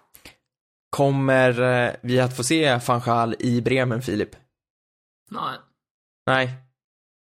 [0.89, 4.36] Kommer eh, vi att få se van Gaal i Bremen, Filip?
[5.32, 5.58] Nej.
[6.25, 6.49] Nej.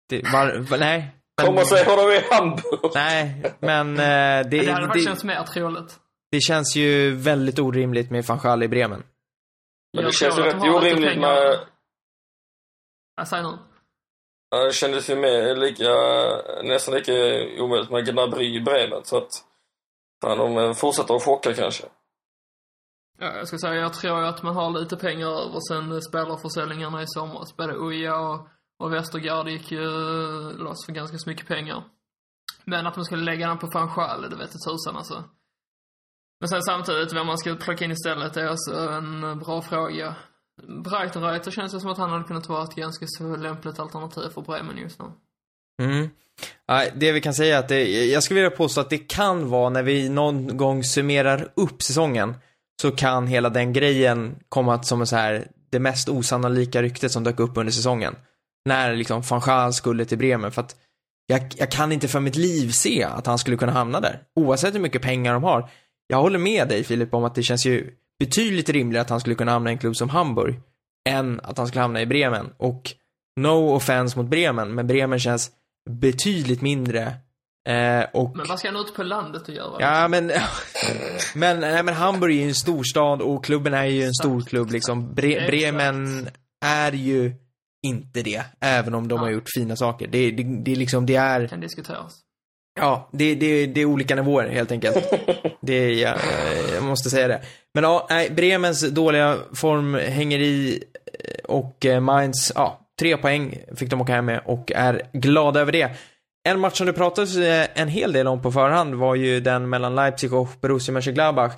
[0.08, 1.16] Det, var, var, nej.
[1.42, 2.90] Kom och säg honom i Hamburg.
[2.94, 6.00] Nej, men eh, det, Det hade det, känts mer troligt.
[6.30, 9.02] det känns ju väldigt orimligt med van Gaal i Bremen.
[9.96, 11.58] Men det känns ju rätt orimligt med...
[13.16, 13.58] Jag säger nu.
[14.50, 15.90] Det kändes ju mer lika,
[16.62, 17.12] nästan lika
[17.62, 19.04] omöjligt med Gnabry i Bremen.
[19.04, 19.30] Så att
[20.22, 21.84] fan, de fortsätter att chocka kanske.
[23.18, 27.02] Ja, jag ska säga, jag tror ju att man har lite pengar över sen spelarförsäljningarna
[27.02, 27.56] i somras.
[27.56, 28.48] Både Uja och,
[28.78, 29.86] och Westergaard gick ju
[30.52, 31.84] loss för ganska så mycket pengar.
[32.64, 35.24] Men att man skulle lägga den på Fanchal, det vete tusan alltså.
[36.40, 40.14] Men sen samtidigt, vem man ska plocka in istället är alltså en bra fråga.
[40.84, 44.40] Breitenreiter känns det som att han hade kunnat vara ett ganska så lämpligt alternativ för
[44.42, 45.06] Bremen just nu.
[45.82, 46.10] Mm.
[46.94, 49.70] Det vi kan säga är att det, jag skulle vilja påstå att det kan vara
[49.70, 52.34] när vi någon gång summerar upp säsongen
[52.80, 57.24] så kan hela den grejen komma som en så här det mest osannolika ryktet som
[57.24, 58.14] dök upp under säsongen.
[58.64, 60.76] När liksom van Gaal skulle till Bremen för att
[61.26, 64.22] jag, jag kan inte för mitt liv se att han skulle kunna hamna där.
[64.40, 65.70] Oavsett hur mycket pengar de har.
[66.06, 69.34] Jag håller med dig Filip om att det känns ju betydligt rimligare att han skulle
[69.34, 70.60] kunna hamna i en klubb som Hamburg
[71.08, 72.52] än att han skulle hamna i Bremen.
[72.56, 72.92] Och
[73.40, 75.50] no offense mot Bremen, men Bremen känns
[75.90, 77.14] betydligt mindre.
[77.68, 79.76] Eh, och, Men vad ska han ut på landet och göra?
[79.80, 80.26] ja men,
[81.34, 84.70] men, nej, men Hamburg är ju en storstad och klubben är ju en stor klubb
[84.70, 85.14] liksom.
[85.14, 85.46] Bre.
[85.46, 86.28] Bremen
[86.64, 87.32] är ju
[87.86, 89.32] inte det, även om de har Ja.
[89.34, 90.06] gjort fina saker.
[90.06, 92.18] Det, det, det är liksom, det är, kan diskuteras.
[92.80, 94.96] ja, det, det, det är olika nivåer helt enkelt.
[95.60, 96.18] Det, jag,
[96.74, 97.42] jag måste säga det.
[97.74, 100.84] Men ja, nej, Bremens dåliga form hänger i
[101.24, 105.60] eh, och eh, Mainz, ja, tre poäng fick de åka hem med och är glada
[105.60, 105.90] över det.
[106.44, 109.68] En match som det pratades eh, en hel del om på förhand var ju den
[109.68, 111.52] mellan Leipzig och Borussia Mönchengladbach.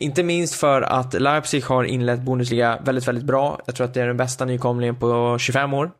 [0.00, 3.60] Inte minst för att Leipzig har inlett Bundesliga väldigt, väldigt bra.
[3.66, 5.90] Jag tror att det är den bästa nykomlingen på 25 år.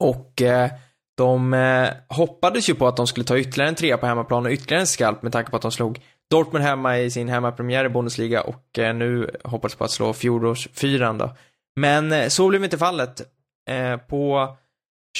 [0.00, 0.70] Och eh,
[1.16, 4.52] de eh, hoppades ju på att de skulle ta ytterligare en trea på hemmaplan och
[4.52, 7.88] ytterligare en skalp med tanke på att de slog Dortmund hemma i sin hemmapremiär i
[7.88, 11.36] Bundesliga och eh, nu hoppas på att slå fjolårsfyran då.
[11.76, 13.22] Men eh, så blev inte fallet.
[13.70, 14.56] Eh, på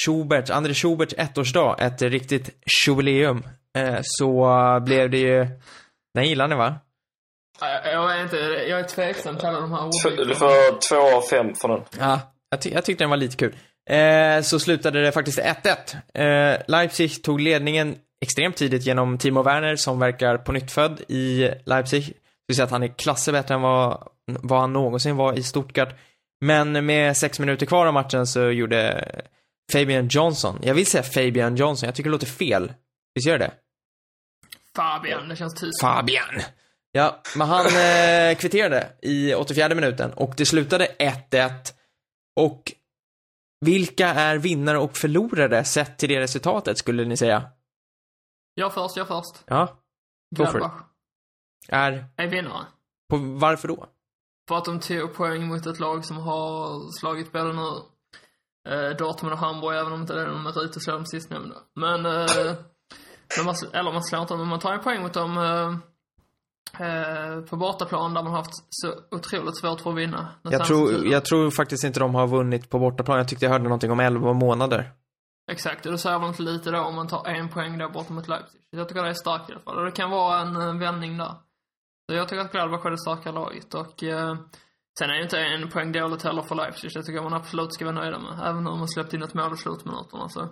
[0.05, 2.49] Schubert, André Schuberts ettårsdag, ett riktigt
[2.87, 3.43] jubileum,
[3.77, 4.47] eh, så
[4.85, 5.47] blev det ju,
[6.13, 6.75] den gillar ni va?
[7.61, 11.17] Ja, Jag, är inte, jag är tveksam till alla de här T- Du får två
[11.17, 11.81] av fem för den.
[11.99, 13.55] Ja, jag, ty- jag tyckte den var lite kul.
[13.89, 16.53] Eh, så slutade det faktiskt 1-1.
[16.53, 21.51] Eh, Leipzig tog ledningen extremt tidigt genom Timo Werner som verkar på nytt född i
[21.65, 22.03] Leipzig.
[22.07, 22.13] Det
[22.47, 25.95] vill säga att han är klasser bättre än vad, vad han någonsin var i Stuttgart.
[26.45, 29.05] Men med sex minuter kvar av matchen så gjorde
[29.71, 32.73] Fabian Johnson, jag vill säga Fabian Johnson, jag tycker det låter fel.
[33.15, 33.53] Visst gör det?
[34.75, 35.81] Fabian, det känns tyst.
[35.81, 36.41] Fabian.
[36.91, 41.51] Ja, men han eh, kvitterade i 84 minuten och det slutade 1-1.
[42.39, 42.71] Och
[43.65, 47.49] vilka är vinnare och förlorare sett till det resultatet skulle ni säga?
[48.53, 49.43] Jag först, jag först.
[49.45, 49.77] Ja.
[50.35, 50.81] Gladbach
[51.67, 52.65] är, är vinnare.
[53.09, 53.87] på, varför då?
[54.47, 57.81] För att de tog poäng mot ett lag som har slagit både nu
[58.65, 61.55] eh, Dortmund och Hamburg, även om inte det är någon merit att slå de sistnämnda.
[61.75, 62.55] Men, eh,
[63.37, 65.69] men man, eller man slår inte dem, men man tar en poäng mot dem eh,
[66.87, 70.29] eh, på bortaplan där man har haft så otroligt svårt för att vinna.
[70.41, 71.11] Jag tror, tiden.
[71.11, 73.17] jag tror faktiskt inte de har vunnit på bortaplan.
[73.17, 74.91] Jag tyckte jag hörde någonting om 11 månader.
[75.51, 78.13] Exakt, och det säger väl inte lite då om man tar en poäng där borta
[78.13, 78.61] mot Leipzig.
[78.69, 79.77] Jag tycker det är starkt i alla fall.
[79.77, 81.31] Och det kan vara en eh, vändning där.
[82.09, 84.35] Så jag tycker att Gladbach är det starka laget och eh,
[84.99, 86.91] sen är ju inte en poäng dåligt heller för Leipzig.
[86.93, 88.49] Det tycker jag man absolut ska vara nöjda med.
[88.49, 90.49] Även om man släppt in ett mål i slutminuterna så.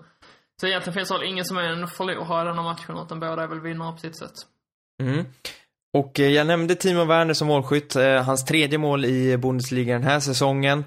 [0.61, 3.19] Så egentligen finns det väl ingen som är en förlorare i den här matchen utan
[3.19, 4.33] båda är väl vinnare på sitt sätt.
[5.01, 5.25] Mm.
[5.93, 7.95] Och eh, jag nämnde Timo Werner som målskytt.
[7.95, 10.85] Eh, hans tredje mål i Bundesliga den här säsongen.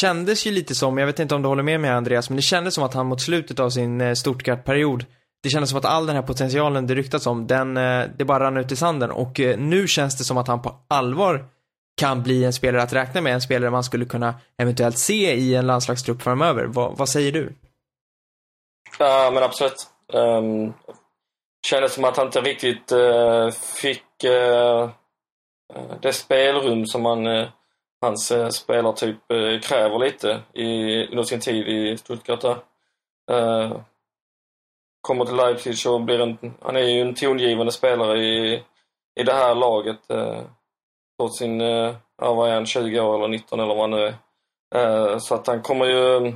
[0.00, 2.42] Kändes ju lite som, jag vet inte om du håller med mig Andreas, men det
[2.42, 5.04] kändes som att han mot slutet av sin eh, Stuttgart-period,
[5.42, 7.74] det kändes som att all den här potentialen det ryktats om, den,
[8.16, 9.10] det bara rann ut i sanden.
[9.10, 11.46] Och nu känns det som att han på allvar
[11.96, 15.54] kan bli en spelare att räkna med, en spelare man skulle kunna eventuellt se i
[15.54, 16.64] en landslagstrupp framöver.
[16.64, 17.52] Va, vad säger du?
[18.98, 19.86] Ja, men absolut.
[20.12, 20.74] Um,
[21.66, 24.90] kändes som att han inte riktigt uh, fick uh,
[26.00, 27.48] det spelrum som han, uh,
[28.00, 30.66] hans uh, spelartyp uh, kräver lite i,
[31.06, 32.40] under sin tid i Stuttgart.
[32.40, 32.56] där.
[33.30, 33.72] Ehm,
[35.00, 38.62] kommer till Leipzig och blir en, han är ju en tongivande spelare i,
[39.20, 40.10] i det här laget.
[40.10, 40.42] Uh,
[41.18, 44.06] trots sin, eh, ja vad är han, 20 år eller 19 eller vad han nu
[44.06, 44.14] är.
[44.74, 46.32] Eh, så att han kommer ju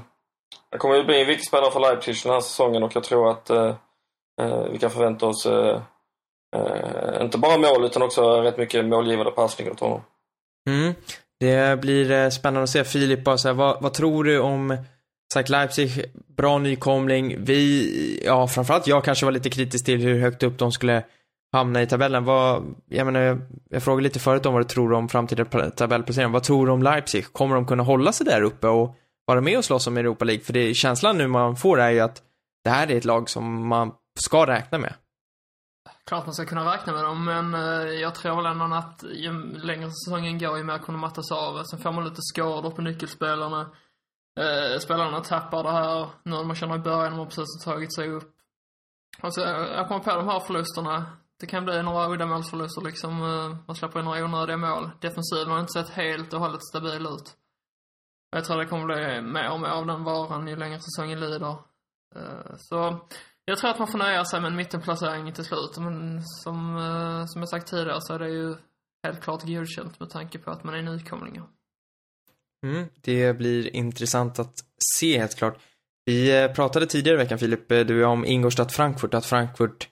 [0.70, 3.30] han kommer ju bli en viktig spelare för Leipzig den här säsongen och jag tror
[3.30, 3.74] att eh,
[4.70, 5.46] vi kan förvänta oss
[7.20, 10.00] inte bara mål utan också rätt mycket målgivande passningar åt honom.
[10.70, 10.94] Mm.
[11.40, 12.84] Det blir spännande att se.
[12.84, 14.78] Filip, bara så här, vad, vad tror du om
[15.32, 16.04] sagt Leipzig,
[16.36, 17.44] bra nykomling.
[17.44, 21.04] Vi, ja framförallt jag kanske var lite kritisk till hur högt upp de skulle
[21.52, 22.24] hamna i tabellen.
[22.24, 26.32] Vad, jag menar, jag, frågade lite förut om vad du tror om framtida tabellplacering.
[26.32, 27.32] Vad tror du om Leipzig?
[27.32, 30.44] Kommer de kunna hålla sig där uppe och vara med och slåss om Europa League?
[30.44, 32.22] För det, känslan nu man får är ju att
[32.64, 34.94] det här är ett lag som man ska räkna med.
[36.06, 39.58] Klart man ska kunna räkna med dem, men eh, jag tror väl ändå att ju
[39.58, 41.64] längre säsongen går, ju mer kommer de mattas av.
[41.64, 43.60] Sen får man lite skador på nyckelspelarna.
[44.40, 46.08] Eh, spelarna tappar det här.
[46.22, 48.34] Nu när man känner i början, de har precis tagit sig upp.
[49.20, 51.06] Alltså, jag kommer på de här förlusterna.
[51.40, 53.12] Det kan bli några uddamålsförluster liksom.
[53.12, 54.90] Eh, man släpper in några onödiga mål.
[55.00, 57.36] Defensiven har inte sett helt och hållet stabil ut.
[58.30, 61.56] Jag tror det kommer bli mer och mer av den varan ju längre säsongen lider.
[62.16, 63.06] Eh, så
[63.44, 65.78] jag tror att man får nöja sig med en mittenplacering till slut.
[65.78, 68.56] Men som, eh, som jag sagt tidigare så är det ju
[69.06, 71.46] helt klart godkänt med tanke på att man är nykomlingar.
[72.66, 74.54] Mm, det blir intressant att
[74.98, 75.58] se helt klart.
[76.04, 79.88] Vi pratade tidigare i veckan Filip, du och jag, om Ingolstadt-Frankfurt, att Frankfurt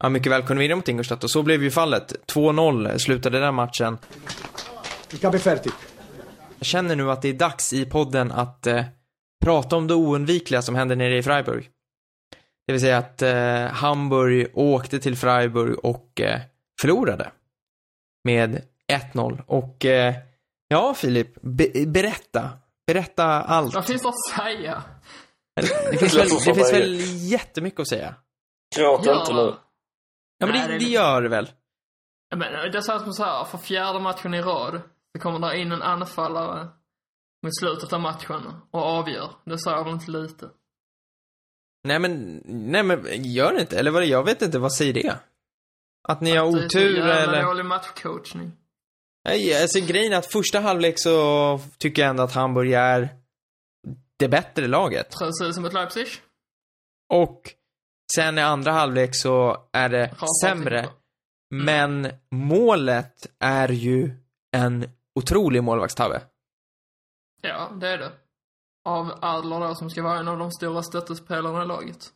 [0.00, 2.14] ja, mycket väl kunde vinna mot Ingolstadt och så blev ju fallet.
[2.32, 3.98] 2-0 slutade den matchen.
[6.58, 8.84] Jag känner nu att det är dags i podden att eh,
[9.44, 11.70] prata om det oundvikliga som hände nere i Freiburg.
[12.66, 16.40] Det vill säga att eh, Hamburg åkte till Freiburg och eh,
[16.80, 17.30] förlorade.
[18.24, 18.62] Med
[19.12, 19.42] 1-0.
[19.46, 20.14] Och eh,
[20.68, 22.50] ja, Filip, be- berätta.
[22.86, 23.74] Berätta allt.
[23.74, 24.82] Vad finns det att säga?
[25.90, 26.96] Det finns väl, det finns väl
[27.32, 28.14] jättemycket att säga.
[28.76, 29.20] Gråt Ja.
[29.20, 29.54] inte nu.
[30.40, 31.50] Ja, men Nej, det, det- det gör det väl?
[32.28, 34.80] Jag menar, det är som så här, för fjärde matchen i rad
[35.16, 36.68] så kommer det in en anfallare
[37.42, 39.30] mot slutet av matchen och avgör.
[39.44, 40.50] Det säger väl inte lite.
[41.84, 43.78] Nej men, nej men gör det inte.
[43.78, 45.16] Eller vad det, jag vet inte, vad säger det?
[46.08, 47.42] Att ni har Det är så otur jävla eller?
[47.42, 48.52] dålig matchcoachning.
[49.24, 53.08] Nej, alltså grejen är att första halvlek så tycker jag ändå att Hamburg är
[54.16, 55.16] det bättre laget.
[55.18, 56.06] Precis som ett Leipzig.
[57.12, 57.54] Och
[58.16, 60.78] sen i andra halvlek så är det Rasar sämre.
[60.78, 60.96] alltihopa.
[61.50, 64.10] Men målet är ju
[64.56, 66.22] en otrolig målvaktstabbe.
[67.42, 68.10] Ja, det är det.
[68.84, 72.08] Av Adler då, som ska vara en av de stora stöttespelarna i laget.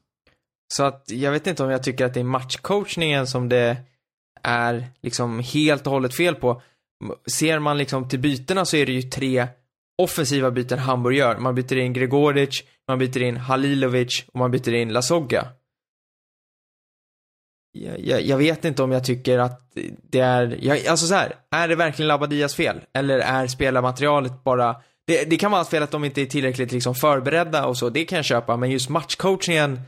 [0.75, 3.77] Så att jag vet inte om jag tycker att det är matchcoachningen som det
[4.43, 6.63] är liksom helt och hållet fel på.
[7.27, 9.47] Ser man liksom till bytena så är det ju tre
[10.03, 11.39] offensiva byten Hamburg gör.
[11.39, 15.49] Man byter in Gregoric, man byter in Halilovic och man byter in Lasogga.
[17.77, 19.61] Jag, jag, vet inte om jag tycker att
[20.11, 22.81] det är, jag, alltså så här, är det verkligen Labadias fel?
[22.93, 26.95] Eller är spelarmaterialet bara, det, det kan vara fel att de inte är tillräckligt liksom
[26.95, 29.81] förberedda och så, det kan jag köpa, men just matchcoachningen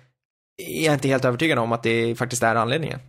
[0.81, 3.01] är jag inte helt övertygad om att det faktiskt är anledningen.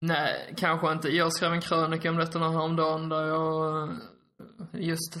[0.00, 1.08] Nej, kanske inte.
[1.08, 3.88] Jag skrev en krönika om detta häromdagen där jag
[4.72, 5.18] just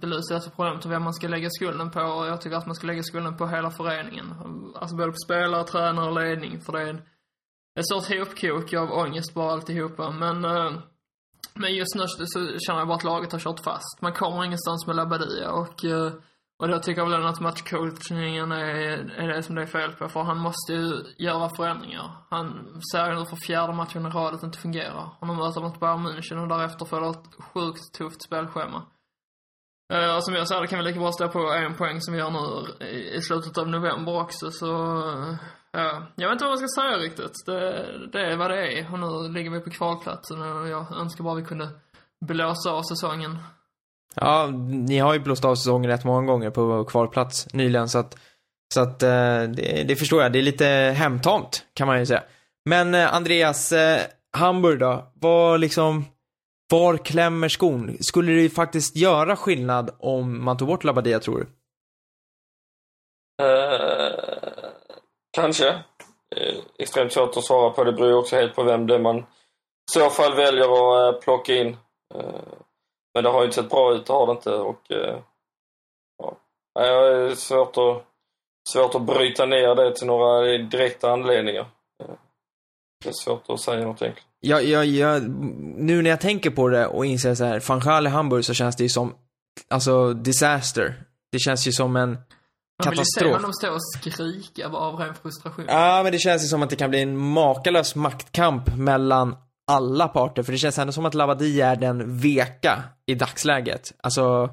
[0.00, 2.00] belyser detta problemet och vem man ska lägga skulden på.
[2.00, 4.34] Och jag tycker att man ska lägga skulden på hela föreningen.
[4.74, 6.60] Alltså både på spelare, tränare och ledning.
[6.60, 7.02] För det är en,
[7.78, 10.10] ett sorts hopkok av ångest bara alltihopa.
[10.10, 10.72] Men, eh,
[11.54, 14.02] men just nu så känner jag bara att laget har kört fast.
[14.02, 16.12] Man kommer ingenstans med Labadia och eh,
[16.62, 20.08] och då tycker jag väl att matchcoachningen är, är det som det är fel på.
[20.08, 22.16] För han måste ju göra förändringar.
[22.30, 25.16] Han ser ju nu för fjärde matchen i rad att det inte fungerar.
[25.20, 28.86] Och nu möter mot Bayern München och därefter får ett sjukt tufft spelschema.
[29.92, 32.14] Eh, och som jag sa, det kan vi lika bra stå på en poäng som
[32.14, 34.50] vi gör nu i, slutet av november också.
[34.50, 34.74] Så,
[35.08, 35.34] eh,
[35.72, 36.06] ja.
[36.16, 37.46] Jag vet inte vad man ska säga riktigt.
[37.46, 38.92] Det, det är vad det är.
[38.92, 41.68] Och nu ligger vi på kvalplatsen och jag önskar bara vi kunde
[42.26, 43.38] blåsa av säsongen.
[44.14, 44.46] Ja,
[44.86, 48.18] ni har ju blåst av säsongen rätt många gånger på kvalplats nyligen så att,
[48.74, 50.32] så att eh, det, det förstår jag.
[50.32, 52.22] Det är lite hemtamt kan man ju säga.
[52.64, 54.00] Men eh, Andreas, eh,
[54.36, 55.12] Hamburg då?
[55.14, 56.04] Var liksom,
[56.70, 57.96] var klämmer skon?
[58.00, 61.46] Skulle det faktiskt göra skillnad om man tog bort Labadia tror du?
[63.44, 64.31] Eh,
[65.32, 65.68] kanske.
[66.36, 67.84] Eh, extremt svårt att svara på.
[67.84, 69.24] Det beror ju också helt på vem det är man i
[69.92, 71.76] så fall väljer att eh, plocka in.
[72.14, 72.42] Eh,
[73.14, 74.50] men det har ju inte sett bra ut, det har det inte.
[74.50, 75.18] Och, eh,
[76.18, 76.36] ja.
[76.74, 78.04] Det är svårt att,
[78.72, 81.66] svårt att bryta ner det till några direkta anledningar.
[83.04, 84.26] Det är svårt att säga något enkelt.
[84.40, 85.18] Ja, ja, ja,
[85.76, 88.54] nu när jag tänker på det och inser så här, van Gaal i Hamburg så
[88.54, 89.14] känns det ju som,
[89.68, 90.94] alltså, disaster.
[91.32, 92.18] Det känns ju som en
[92.84, 93.32] man vill ju se katastrof.
[93.36, 95.64] honom stå och skrika av ren frustration.
[95.68, 99.36] Ja, men det känns ju som att det kan bli en makalös maktkamp mellan
[99.70, 103.92] alla parter, för det känns ändå som att Labadia är den veka i dagsläget.
[104.02, 104.50] Alltså,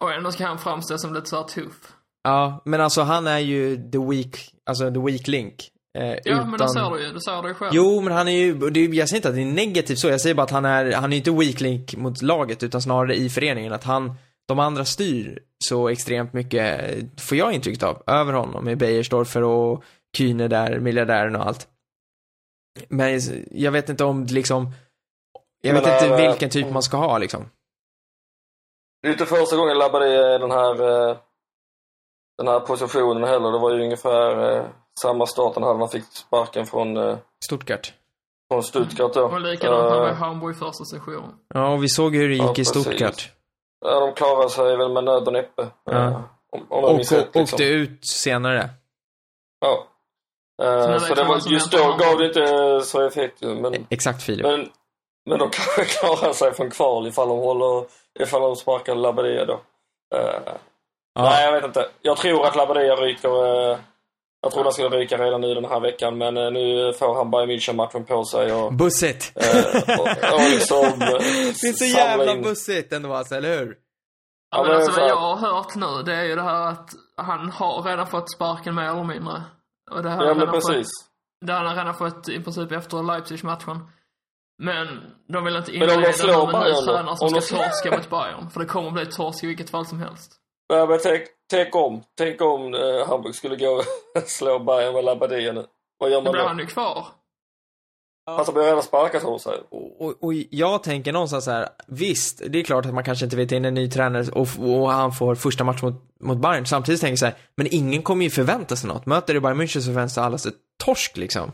[0.00, 1.92] Och ändå ska han framstå som lite så här tuff.
[2.24, 5.54] ja, men alltså han är ju the weak, alltså the weak link.
[5.98, 6.50] Eh, Ja, utan...
[6.50, 7.12] men det ser du ju.
[7.12, 7.70] Det ser du ju själv.
[7.74, 10.08] Jo, men han är ju, det är, jag säger inte att det är negativt så,
[10.08, 13.14] jag säger bara att han är, han är inte weak link mot laget, utan snarare
[13.16, 14.14] i föreningen, att han,
[14.48, 19.84] de andra styr så extremt mycket, får jag intrycket av, över honom med Beiersdorfer och
[20.18, 21.68] Kühne där, miljardären och allt.
[22.88, 23.20] Men
[23.50, 24.72] jag vet inte om liksom,
[25.62, 27.44] jag vet Men, inte äh, vilken typ man ska ha liksom.
[29.02, 31.16] Det är inte första gången Labadie är den här, eh,
[32.38, 33.52] den här positionen heller.
[33.52, 34.66] Det var ju ungefär eh,
[35.00, 37.92] samma start han hade när han fick sparken från, eh, Stuttgart.
[38.52, 39.22] från Stuttgart då.
[39.24, 41.34] Och likadant det var i Eh, Hamburg första sessionen.
[41.54, 42.82] Ja, och vi såg hur det gick Ja, i precis.
[42.82, 43.32] Stuttgart.
[43.86, 45.66] Ja, de klarade sig väl med nöd och näppe.
[45.84, 45.92] Ja.
[46.08, 46.20] eh,
[46.50, 47.42] Om, om Och rätt, liksom.
[47.42, 48.68] åkte ut senare.
[49.60, 49.86] Ja.
[50.62, 54.46] Eh, Så det var, just då gav det inte så effekt men, Exakt Filip.
[54.46, 54.68] men,
[55.30, 57.86] men de kanske klarar sig från kval ifall de håller,
[58.20, 59.60] ifall de sparkar Labadia då.
[60.16, 60.40] Eh,
[61.18, 61.22] Ja.
[61.22, 61.88] Nej, jag vet inte.
[62.02, 63.46] Jag tror att Labadia ryker.
[63.70, 63.78] eh,
[64.46, 67.30] jag tror han skulle ryka redan nu den här veckan, men eh, nu får han
[67.30, 69.32] Bayern München-matchen på sig och, Bussigt!
[69.36, 71.18] eh, och, och liksom eh,
[71.62, 73.76] det är så jävla in- bussigt ändå alltså, eller hur?
[74.50, 77.50] Ja, men alltså vad jag har hört nu, det är ju det här att han
[77.50, 79.42] har redan fått sparken mer eller mindre.
[79.90, 80.76] Och det har Ja, men precis.
[80.76, 83.90] Fått, det har han redan fått i princip efter Leipzig-matchen.
[84.62, 84.86] Men
[85.28, 88.50] de vill inte inleda med en tränare som ska torska mot Bayern.
[88.50, 90.32] För det kommer bli torsk i vilket fall som helst.
[90.68, 93.84] Ja, men tänk, tänk om, tänk om eh, Hamburg skulle gå och
[94.26, 95.66] slå Bayern med Labadia nu.
[95.98, 96.48] Vad gör Då man blir då?
[96.48, 97.06] han ju kvar.
[98.30, 99.62] Alltså blir redan sparkad tror sig.
[99.70, 103.24] Och, och, och jag tänker någonstans så här, visst, det är klart att man kanske
[103.24, 106.66] inte vet in en ny tränare och, och han får första match mot, mot Bayern.
[106.66, 109.06] Samtidigt tänker jag så här, men ingen kommer ju förvänta sig något.
[109.06, 110.52] Möter det Bayern München så förväntar sig alla sig
[110.84, 111.52] torsk liksom.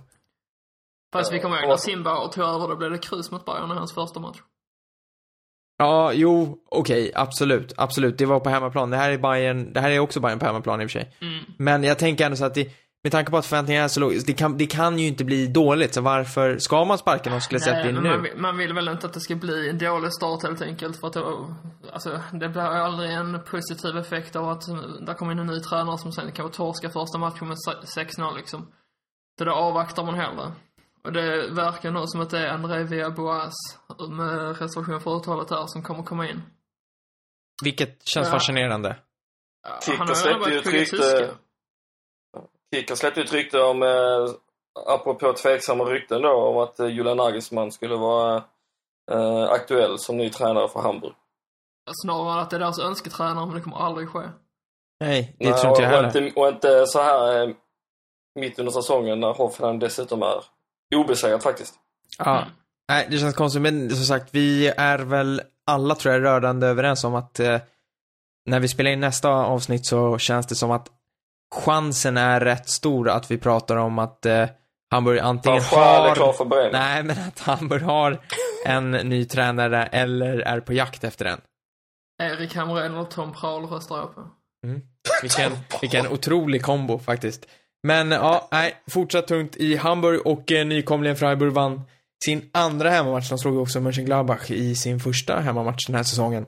[1.12, 3.74] Fast vi kommer ihåg när Simba tog över, då blev det kryss mot Bayern i
[3.74, 4.38] hans första match.
[5.82, 8.18] Ja, jo, okej, absolut, absolut.
[8.18, 8.90] Det var på hemmaplan.
[8.90, 11.12] Det här är Bayern, det här är också Bayern på hemmaplan i och för sig.
[11.20, 11.44] Mm.
[11.58, 12.68] Men jag tänker ändå så att det,
[13.02, 15.46] med tanke på att förväntningarna är så låga, det kan, det kan ju inte bli
[15.46, 15.94] dåligt.
[15.94, 18.10] Så varför ska man sparka någon skulle släppt Nej, in men nu?
[18.10, 21.00] man, vill- man vill väl inte att det ska bli en dålig start helt enkelt
[21.00, 21.54] för att då,
[21.92, 24.62] alltså, det blir aldrig en positiv effekt av att
[25.06, 28.36] det kommer in en ny tränare som sen kan torska första matchen med se- 6-0
[28.36, 28.66] liksom.
[29.38, 30.52] Så då avvaktar man hellre.
[31.04, 33.52] Och det verkar nu som att det är André Villaboas
[34.10, 36.42] med reservation för uttalet här som kommer komma in.
[37.64, 38.32] Vilket känns Ja.
[38.32, 38.96] fascinerande.
[39.84, 41.34] Kicker Han har släppte ju ett rykte.
[42.74, 44.34] Kicker släppte ju ett rykte om, eh,
[44.86, 48.44] apropå tveksamma rykten då, om att eh, Julian Nagelsmann skulle vara
[49.12, 51.14] eh, aktuell som ny tränare för Hamburg.
[52.04, 54.28] Snarare att det är deras önsketränare, men det kommer aldrig ske.
[55.00, 56.08] Nej, det Nej, tror inte jag heller.
[56.08, 57.54] och, inte, och inte så här eh,
[58.40, 60.44] mitt under säsongen när Hoffenheim dessutom är
[60.96, 61.74] obesegrad faktiskt.
[62.18, 62.38] Ja.
[62.38, 62.52] Mm.
[62.88, 67.04] Nej, det känns konstigt, men som sagt, vi är väl alla tror jag rörande överens
[67.04, 67.60] om att eh,
[68.46, 70.88] när vi spelar in nästa avsnitt så känns det som att
[71.54, 74.48] chansen är rätt stor att vi pratar om att eh,
[74.90, 76.14] Hamburg antingen har...
[76.14, 76.72] för.
[76.72, 78.20] Nej, men att Hamburg har
[78.66, 81.40] en ny tränare eller är på jakt efter en.
[82.22, 84.30] Erik Hamrén och Tom Prahl röstar jag på.
[85.22, 87.46] Vilken, vilken otrolig kombo faktiskt.
[87.82, 91.82] Men ja, nej, fortsatt tungt i Hamburg och eh, nykomlingen Freiburg vann
[92.24, 93.28] sin andra hemmamatch.
[93.28, 96.46] De slog också Mönchengladbach i sin första hemmamatch den här säsongen.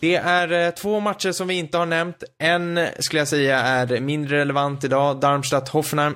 [0.00, 2.24] Det är eh, två matcher som vi inte har nämnt.
[2.38, 5.20] En skulle jag säga är mindre relevant idag.
[5.20, 6.14] Darmstadt-Hoffenheim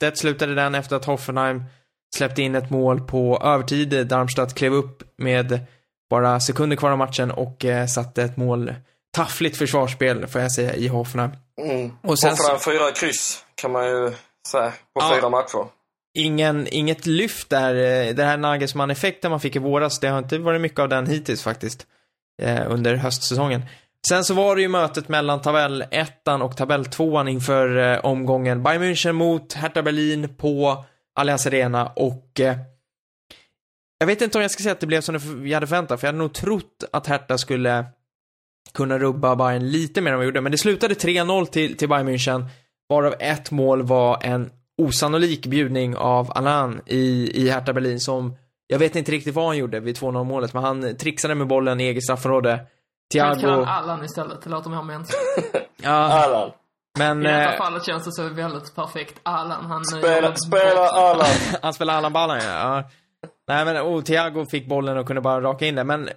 [0.00, 1.64] 1-1 slutade den efter att Hoffenheim
[2.16, 4.06] släppte in ett mål på övertid.
[4.06, 5.60] Darmstadt klev upp med
[6.10, 8.74] bara sekunder kvar av matchen och eh, satte ett mål.
[9.14, 11.30] Taffligt försvarsspel får jag säga i Hoffenheim.
[11.62, 11.92] Mm.
[12.02, 14.12] Och sen Hoffenheim fyra kryss kan man ju
[14.50, 15.12] säga på Ja.
[15.16, 15.66] fyra matcher.
[16.18, 17.74] ingen, inget lyft där.
[18.08, 21.06] eh, Det här Nagelsmann-effekten man fick i våras, det har inte varit mycket av den
[21.06, 21.86] hittills faktiskt.
[22.42, 23.62] Eh, under höstsäsongen.
[24.08, 28.62] Sen så var det ju mötet mellan tabellettan och tabelltvåan inför eh, omgången.
[28.62, 30.84] Bayern München mot Hertha Berlin på
[31.14, 32.56] Allianz Arena och eh,
[33.98, 36.06] jag vet inte om jag ska säga att det blev som vi hade förväntat, för
[36.06, 37.84] jag hade nog trott att Hertha skulle
[38.72, 41.88] kunna rubba Bayern lite mer än vad de gjorde, men det slutade 3-0 till, till
[41.88, 42.44] Bayern München,
[42.88, 44.50] varav ett mål var en
[44.82, 48.36] osannolik bjudning av Alain i, i Hertha Berlin som,
[48.66, 51.80] jag vet inte riktigt vad han gjorde vid 2-0 målet, men han trixade med bollen
[51.80, 52.66] i eget straffområde.
[53.14, 55.68] Jag Thiago, han Allan istället, det låter mer mänskligt.
[55.82, 56.50] ja, Allan.
[56.98, 59.20] men I detta eh, fallet känns det så väldigt perfekt.
[59.22, 59.84] Allan, han...
[59.84, 61.26] Spela, spela Allan.
[61.62, 62.44] han spelar Allan Ballan ja.
[62.44, 62.84] ja.
[63.48, 66.08] Nej men, och Thiago fick bollen och kunde bara raka in den, men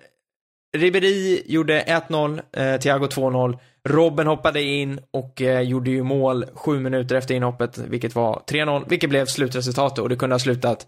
[0.78, 3.60] Ribéry gjorde 1-0, eh, Thiago 2-0.
[3.84, 8.86] Robben hoppade in och eh, gjorde ju mål sju minuter efter inhoppet, vilket var 3-0,
[8.90, 10.88] vilket blev slutresultatet och det kunde ha slutat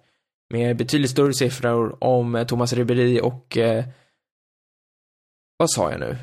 [0.49, 3.86] med betydligt större siffror om eh, Thomas Ribéry och eh,
[5.57, 6.17] vad sa jag nu?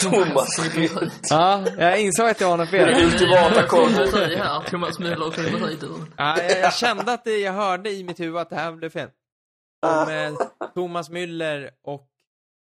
[0.00, 1.10] Thomas Ribéry.
[1.30, 2.86] Ja, jag insåg att jag var något fel.
[2.86, 5.88] Det är ultimata här, Thomas Müller och Ribéry du.
[6.16, 8.90] Ja, jag, jag kände att det, jag hörde i mitt huvud att det här blev
[8.90, 9.08] fel.
[9.86, 12.11] Om eh, Thomas Müller och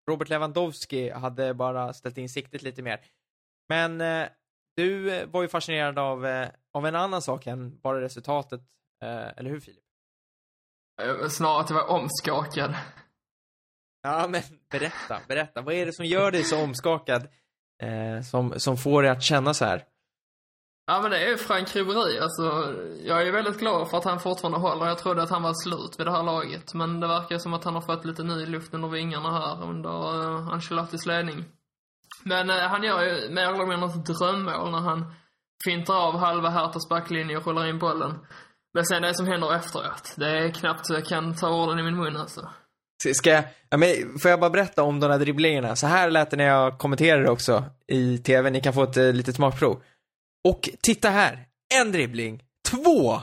[0.09, 2.99] Robert Lewandowski hade bara ställt in siktet lite mer.
[3.69, 4.27] Men eh,
[4.75, 8.61] du eh, var ju fascinerad av, eh, av en annan sak än bara resultatet,
[9.03, 9.83] eh, eller hur Filip?
[11.01, 12.75] Eh, Snarare att jag var omskakad.
[14.01, 15.61] Ja, men berätta, berätta.
[15.61, 17.27] Vad är det som gör dig så omskakad?
[17.81, 19.85] Eh, som, som får dig att känna så här?
[20.89, 22.19] Ja men det är ju Frank Ribéry.
[22.19, 22.43] Alltså,
[23.03, 24.85] jag är väldigt glad för att han fortfarande håller.
[24.85, 26.73] Jag trodde att han var slut vid det här laget.
[26.73, 29.89] Men det verkar som att han har fått lite ny luft under vingarna här under
[29.89, 31.45] uh, Ancelottis ledning.
[32.23, 35.13] Men uh, han gör ju mer eller mindre ett drömmål när han
[35.63, 38.19] fintar av halva Herthas backlinje och rullar in bollen.
[38.73, 41.83] Men sen det som händer efteråt, det är knappt så jag kan ta orden i
[41.83, 42.49] min mun alltså.
[43.13, 43.89] Ska jag, ja, men
[44.21, 45.75] får jag bara berätta om de här dribblingarna?
[45.75, 48.49] Så här lät det när jag kommenterade också i tv.
[48.49, 49.81] Ni kan få ett eh, litet smakprov.
[50.47, 51.47] Och titta här.
[51.75, 53.21] En dribbling, två,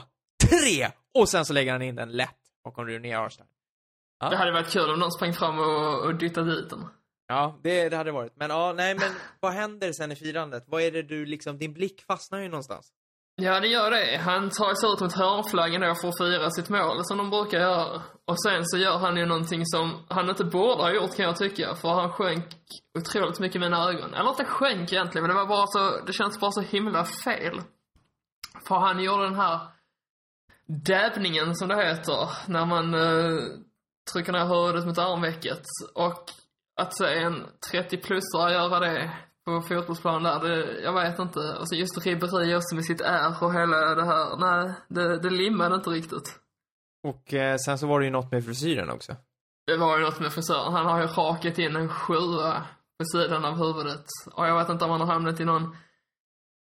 [0.49, 3.47] tre och sen så lägger han in den lätt bakom Rooney Arsenal.
[4.19, 4.29] Ja.
[4.29, 6.87] Det hade varit kul om någon sprang fram och, och dyttade dit den.
[7.27, 8.35] Ja, det, det hade varit.
[8.35, 10.63] Men ja, nej men vad händer sen i firandet?
[10.67, 12.93] Vad är det du liksom, din blick fastnar ju någonstans.
[13.41, 14.17] Ja, det gör det.
[14.17, 17.59] Han tar sig ut mot hörnflaggen då för att fira sitt mål, som de brukar
[17.59, 18.01] göra.
[18.25, 21.37] Och sen så gör han ju någonting som han inte borde ha gjort kan jag
[21.37, 22.45] tycka, för han sjönk
[22.99, 24.13] otroligt mycket i mina ögon.
[24.13, 27.61] Eller inte sjönk egentligen, men det var bara så, det känns bara så himla fel.
[28.67, 29.59] För han gjorde den här
[30.67, 33.43] dävningen som det heter, när man eh,
[34.13, 35.63] trycker ner huvudet mot armvecket.
[35.95, 36.31] Och
[36.81, 39.11] att se en 30-plussare göra det
[39.47, 41.39] på fotbollsplan där, det, jag vet inte.
[41.39, 45.75] Alltså just Ribéry också med sitt R och hela det här, nej, det, det limmade
[45.75, 46.39] inte riktigt.
[47.07, 49.15] Och eh, sen så var det ju något med frisyren också.
[49.67, 52.63] Det var ju något med frisören, han har ju rakat in en sjua
[52.99, 54.05] på sidan av huvudet.
[54.33, 55.75] Och jag vet inte om han har hamnat i någon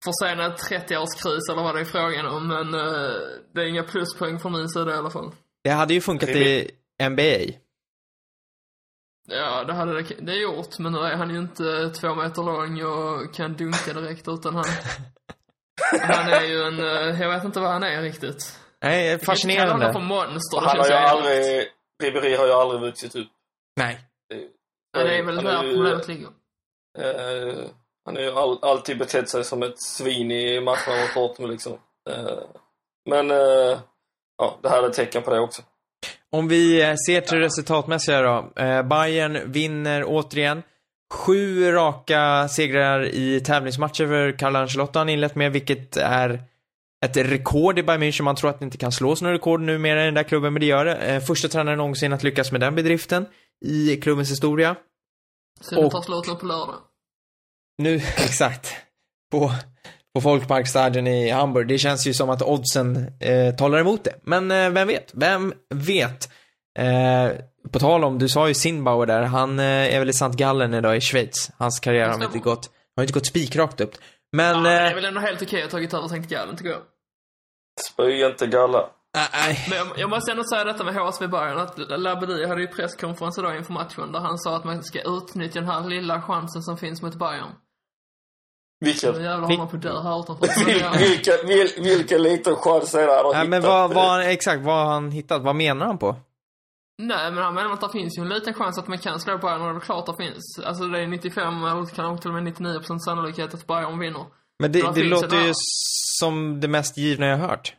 [0.04, 3.14] försenad 30-årskris eller vad det är frågan om, men eh,
[3.54, 5.30] det är inga pluspoäng från min sida i alla fall.
[5.64, 6.70] Det hade ju funkat i
[7.10, 7.61] NBA.
[9.28, 12.82] Ja, det hade det, det gjort, men nu är han ju inte två meter lång
[12.82, 14.64] och kan dunka direkt, utan han...
[16.00, 18.58] han är ju en, eh, jag vet inte vad han är riktigt.
[18.82, 19.92] Nej, Kan han fascinerande.
[19.92, 21.68] på monster, det Han har ju aldrig,
[22.02, 23.28] Ribéry har ju aldrig vuxit upp.
[23.76, 24.00] Nej.
[24.92, 26.28] Ja, det är väl där ju- problemet ligger.
[26.98, 27.64] Eh,
[28.04, 31.72] han har ju all, alltid betett sig som ett svin i matcherna mot Dortmund liksom.
[32.10, 32.38] Eh,
[33.10, 33.78] men, eh,
[34.38, 35.62] ja, det här är ett tecken på det också.
[36.36, 38.52] Om vi eh, ser till det resultatmässiga då.
[38.56, 40.62] Eh, Bayern vinner återigen.
[41.14, 46.42] Sju raka segrar i tävlingsmatcher för Carlo Ancelotti han inlett med, vilket är
[47.04, 48.22] ett rekord i Bayern München.
[48.22, 50.60] Man tror att det inte kan slås några rekord numera i den där klubben, men
[50.60, 50.96] det gör det.
[50.96, 53.26] Eh, första tränaren någonsin att lyckas med den bedriften
[53.64, 54.76] i klubbens historia.
[55.60, 56.74] Synd att Och- ta slut nu på lördag.
[57.78, 58.74] Nu, exakt.
[59.32, 59.50] På,
[60.14, 61.68] på Folkparkstadion i Hamburg.
[61.68, 64.14] Det känns ju som att oddsen eh, talar emot det.
[64.22, 65.10] Men eh, vem vet?
[65.14, 66.30] Vem vet?
[66.78, 67.30] Eh,
[67.72, 70.30] på tal om, du sa ju Sinbauer där, han eh, är väl i St.
[70.32, 71.50] Gallen idag i Schweiz.
[71.58, 73.94] Hans karriär har inte gått, har inte gått spikrakt upp.
[74.32, 76.56] Men, Ja, det är eh, väl ändå helt okej att ha tagit över Sankt Gallen,
[76.56, 76.80] tycker jag.
[77.90, 78.88] Spy inte galla.
[79.32, 79.66] nej.
[79.68, 83.38] Men jag, jag måste ändå säga detta med HSV Bayern, att Labedi hade ju presskonferens
[83.38, 86.76] idag inför matchen där han sa att man ska utnyttja den här lilla chansen som
[86.76, 87.52] finns mot Bayern.
[88.82, 90.46] Nu Vilken, jävlar har Vil- man på här utanför.
[90.80, 94.62] Ja, vilken, vil, vilken liten chans är det han har Nej, men vad, vad, exakt,
[94.62, 95.42] vad har han hittat?
[95.42, 96.16] Vad menar han på?
[97.02, 99.38] Nej, men han menar att det finns ju en liten chans att man kan slå
[99.38, 100.58] Bayern och det är klart det finns.
[100.64, 104.24] Alltså det är 95 eller kanske till och med 99% sannolikhet att Bayern vinner.
[104.58, 105.54] Men det, det finns låter det ju där?
[106.20, 107.74] som det mest givna jag har hört.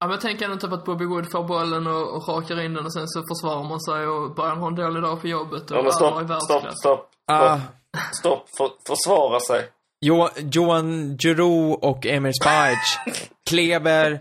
[0.00, 2.84] Ja men tänk ändå typ att Bobby Wood får bollen och, och rakar in den
[2.84, 5.76] och sen så försvarar man sig och Bayern har en dålig dag på jobbet och
[5.76, 6.78] Ja, men alla är stopp, stopp, världsklass.
[6.78, 7.10] stopp.
[7.30, 7.58] Ah,
[8.12, 9.68] Stopp, för, försvara sig.
[10.00, 12.98] Jo, Johan Giroud och Emir Spajic.
[13.50, 14.20] Kleber,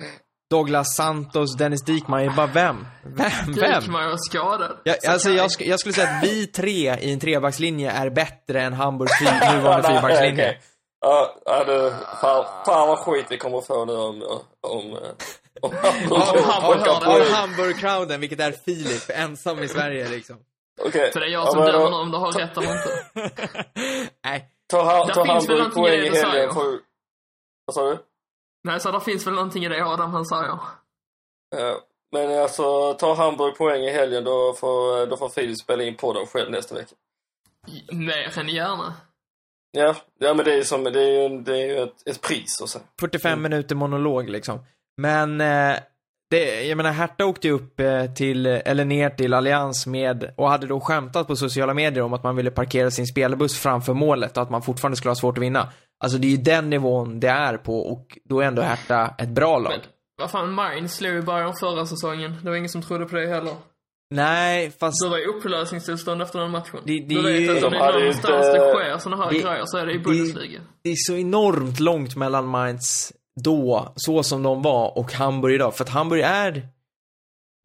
[0.50, 2.24] Douglas Santos, Dennis Diekman.
[2.24, 2.88] Jag bara, vem?
[3.04, 3.32] Vem?
[3.46, 3.54] Vem?
[3.54, 4.78] Diekman är skadad.
[4.84, 8.10] Jag, Så alltså, jag, sk- jag skulle säga att vi tre i en trebackslinje är
[8.10, 9.26] bättre än Hamburgs fy,
[9.56, 10.34] nuvarande fyrbackslinje.
[10.34, 10.62] okej.
[11.02, 14.22] Ja, ja, du, fan, fan vad skit vi kommer få nu om...
[14.62, 14.98] om,
[15.62, 20.36] om Hamburg Om Hamburg Hamburg-crowden, vilket är Filip, ensam i Sverige liksom.
[20.86, 21.10] Okej.
[21.14, 22.90] Så det är jag Ja, som då- dömer om du har rätt eller inte.
[24.26, 24.50] Nej.
[24.68, 26.80] Ta, ha, Där ta Hamburg poäng i helgen för...
[27.66, 27.98] Vad sa du?
[28.64, 30.60] Nej, så det finns väl någonting i det Adam han säger.
[31.56, 31.80] Ja,
[32.12, 36.26] Men alltså, ta Hamburg poäng i helgen då får, då får Filip spela in podden
[36.28, 36.96] själv nästa vecka.
[37.92, 38.94] Mer än gärna.
[39.72, 42.08] Ja, ja men det är ju som, det är ju, en- det är ju ett,
[42.08, 42.80] ett pris och så.
[43.00, 44.60] 45 minuter monolog liksom.
[44.98, 45.80] Men, eh,
[46.30, 50.50] det, jag menar, Hertha åkte ju upp eh, till, eller ner till Allians med, och
[50.50, 54.38] hade då skämtat på sociala medier om att man ville parkera sin spelbuss framför målet
[54.38, 55.68] och att man fortfarande skulle ha svårt att vinna.
[56.04, 59.30] Alltså det är ju den nivån det är på och då är ändå Hertha ett
[59.30, 59.72] bra lag.
[59.72, 59.82] Men
[60.22, 62.36] vad fan, Mainz slog ju Bayern förra säsongen.
[62.44, 63.54] Det var ingen som trodde på det heller.
[64.16, 66.80] Nej, fast Du var i upplösningstillstånd efter den matchen.
[66.86, 68.74] Det- det du vet är ju- att om De det är ju någonstans inte- det
[68.74, 70.60] sker såna här det- grejer så är det i det- Bundesliga.
[70.84, 73.14] det är så enormt långt mellan Mainz
[73.44, 75.76] då, så som de var, och Hamburg idag.
[75.76, 76.68] För att Hamburg är,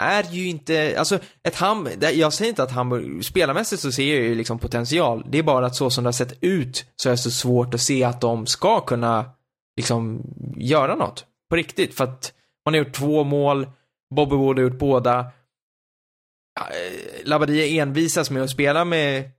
[0.03, 4.25] är ju inte, alltså ett Hamburg, jag säger inte att Hamburg, spelarmässigt så ser jag
[4.25, 5.25] ju liksom potential.
[5.29, 7.75] Det är bara att så som det har sett ut så är det så svårt
[7.75, 9.31] att se att de ska kunna
[9.77, 10.23] liksom
[10.57, 11.27] göra något.
[11.51, 11.95] På riktigt.
[11.95, 12.33] För att
[12.65, 13.67] man har gjort två mål,
[14.15, 15.19] Bobby Wood har gjort båda.
[16.61, 19.31] Eh, Labadia envisas med att spela med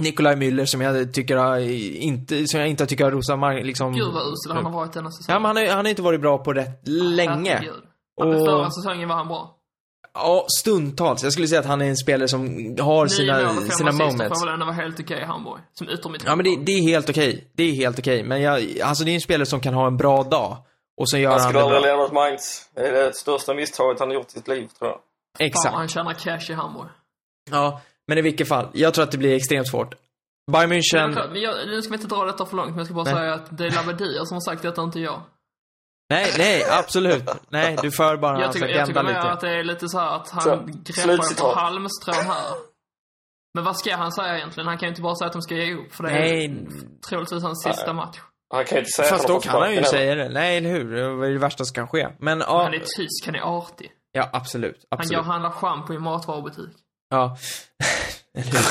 [0.00, 3.92] Nikolaj Müller som jag tycker har inte, som jag inte tycker har rosat mark, liksom.
[3.92, 5.32] Gud vad usel han har varit denna säsong.
[5.34, 7.50] Ja, men han har, han har inte varit bra på rätt länge.
[7.54, 7.82] Herregud.
[8.20, 9.56] Och- Förra säsongen var han bra.
[10.14, 11.22] Ja, stundtals.
[11.22, 12.42] Jag skulle säga att han är en spelare som
[12.80, 14.40] har Nio sina, mål och fem sina moments.
[14.40, 15.60] får väl ändå vara helt okej i Hamburg.
[15.74, 16.22] Som yttermitt.
[16.26, 17.50] Ja, men det, det är helt okej.
[17.56, 18.22] Det är helt okej.
[18.24, 20.56] Men jag, alltså det är en spelare som kan ha en bra dag.
[21.00, 21.90] Och så gör Han han, skulle det aldrig bra.
[21.90, 22.68] lämnat Mainz.
[22.74, 24.98] Det är det största misstaget han har gjort i sitt liv, tror jag.
[25.38, 25.72] Fan Exakt.
[25.72, 26.88] vad han tjänar cash i Hamburg.
[27.50, 28.68] Ja, men i vilket fall.
[28.72, 29.94] Jag tror att det blir extremt svårt.
[30.52, 31.28] Bayern Men München.
[31.32, 33.14] men jag, nu ska vi inte dra detta för långt, men jag ska bara Nej.
[33.14, 35.22] säga att det är Labadia som har sagt detta, inte jag.
[36.10, 37.24] Nej, nej, absolut.
[37.48, 39.88] Nej, du för bara Jag hans tycker, jag agenda tycker mer att det är lite
[39.88, 42.52] så här att Så, han greppar på halmstrån här.
[43.54, 44.66] Men vad ska han säga egentligen?
[44.66, 46.66] Han kan ju inte bara säga att de ska ge upp, för det är Nej.
[47.08, 47.94] troligtvis hans sista Nej.
[47.94, 48.18] match.
[48.54, 50.28] Han kan ju inte säga Fast då kan han ju säga det.
[50.28, 50.90] Nej, eller hur?
[51.20, 52.08] Det är det värsta som kan ske.
[52.18, 53.92] Men ja, Han är tysk, han är artig.
[54.12, 54.86] ja absolut.
[54.90, 55.16] Han absolut.
[55.16, 56.70] går och handlar schampo i en matvarubutik.
[57.12, 57.36] Ja.
[58.34, 58.62] Eller?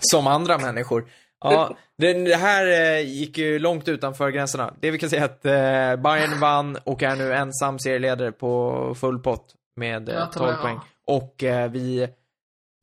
[0.00, 1.08] Som andra människor.
[1.40, 4.74] Ja, det, här eh, gick ju långt utanför gränserna.
[4.80, 5.44] Det vi kan säga är att
[5.96, 10.56] eh, Bayern vann och är nu ensam serieledare på full pott med eh, 12 Gratulerar.
[10.62, 10.80] poäng.
[11.06, 12.08] Och eh, vi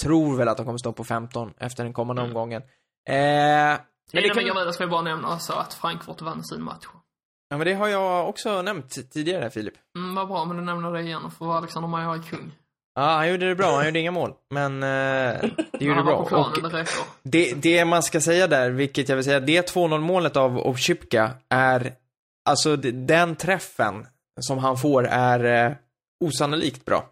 [0.04, 2.30] tror väl att de kommer stå på 15 efter den kommande Mm.
[2.32, 2.62] omgången.
[2.62, 3.78] Eh, men
[4.12, 6.86] det, Innan vi kan, vidare ska vi bara nämna också att Frankfurt vann sin match.
[7.50, 9.74] ja, men det har jag också nämnt tidigare, Filip.
[9.98, 12.52] Mm, vad bra, men du nämner det igen, för Alexander Meyer är kung.
[12.98, 13.76] Ja, han gjorde det bra.
[13.76, 14.34] Han gjorde inga mål.
[14.50, 14.90] Men eh,
[15.72, 16.16] det gjorde han bra.
[16.16, 16.86] var på planen, Och det.
[17.24, 21.32] Det, det man ska säga där, vilket jag vill säga, det 2-0 målet av Ovchipka
[21.50, 21.94] är,
[22.50, 24.08] alltså den träffen
[24.40, 25.76] som han får är eh,
[26.26, 27.06] osannolikt bra.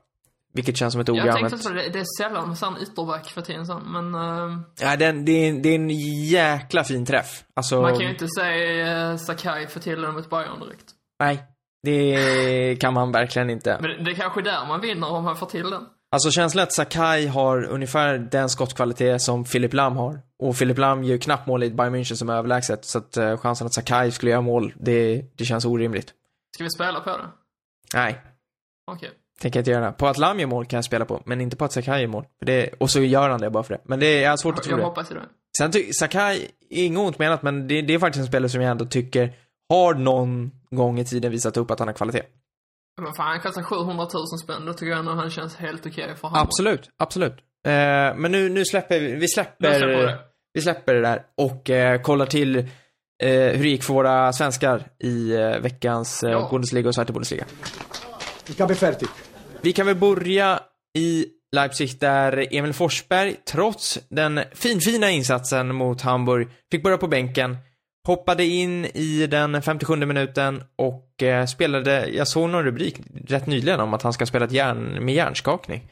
[0.53, 3.41] Vilket känns som ett ord jag tänkte så, det, det är sällan sån ytterback för
[3.41, 5.89] tiden sån, men uh, Ja, den, det, är, det är en
[6.25, 7.43] jäkla fin träff.
[7.53, 10.85] Alltså, man kan ju inte säga uh, Sakai för till mot Bayern direkt.
[11.19, 11.54] nej.
[11.85, 13.77] Det kan man verkligen inte.
[13.81, 15.85] Men det är kanske där man vinner om man får till den.
[16.11, 20.19] Alltså känslan att Sakai har ungefär den skottkvalitet som Philip Lam har.
[20.39, 22.85] Och Philip Lam gör knappt mål i Bayern München som är överlägset.
[22.85, 26.13] Så att eh, chansen att Sakai skulle göra mål, det, det känns orimligt.
[26.55, 27.25] Ska vi spela på det?
[27.93, 28.21] Nej,
[28.91, 29.09] Okej.
[29.41, 29.91] tänker jag inte göra.
[29.91, 32.07] På att Lam gör mål kan jag spela på, men inte på att Sakai gör
[32.07, 32.25] mål.
[32.39, 33.81] För det, och så gör han det bara för det.
[33.83, 34.83] Men det är jag svårt att tro Jag det.
[34.85, 35.21] hoppas i det.
[35.57, 38.85] Sen Sakai, inget ont menat, men det, det är faktiskt en spelare som jag ändå
[38.85, 39.33] tycker
[39.69, 42.23] har någon gång i tiden visat upp att han har kvalitet.
[43.01, 44.65] Men fan, han kostar 700 000 spänn.
[44.65, 46.41] Då tycker jag ändå han känns helt okej för Hamburg.
[46.47, 47.33] Absolut, absolut.
[47.67, 47.71] Eh,
[48.15, 50.19] men nu, nu släpper vi, vi släpper, släpper vi det.
[50.53, 52.65] vi släpper det där och eh, kollar till eh,
[53.29, 56.47] hur det gick för våra svenskar i eh, veckans eh, Ja.
[56.51, 57.45] Bundesliga och Svarte Bundesliga.
[58.47, 59.07] Il capo è fertig.
[59.61, 60.59] Vi kan väl börja
[60.97, 67.57] i Leipzig där Emil Forsberg, trots den finfina insatsen mot Hamburg, fick börja på bänken,
[68.05, 73.79] hoppade in i den 57 minuten och eh, spelade, jag såg någon rubrik rätt nyligen
[73.79, 75.91] om att han ska spela ett järn, med hjärnskakning.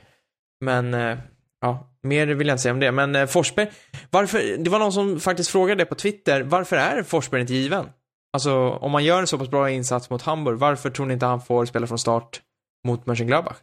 [0.61, 1.18] Men, eh,
[1.61, 2.91] ja, mer vill jag inte säga om det.
[2.91, 3.72] Men eh, Forsberg,
[4.09, 7.89] varför, det var någon som faktiskt frågade det på Twitter, varför är Forsberg inte given?
[8.34, 11.26] Alltså, om man gör en så pass bra insats mot Hamburg, varför tror ni inte
[11.26, 12.41] han får spela från start
[12.88, 13.57] mot Mönchengladbach?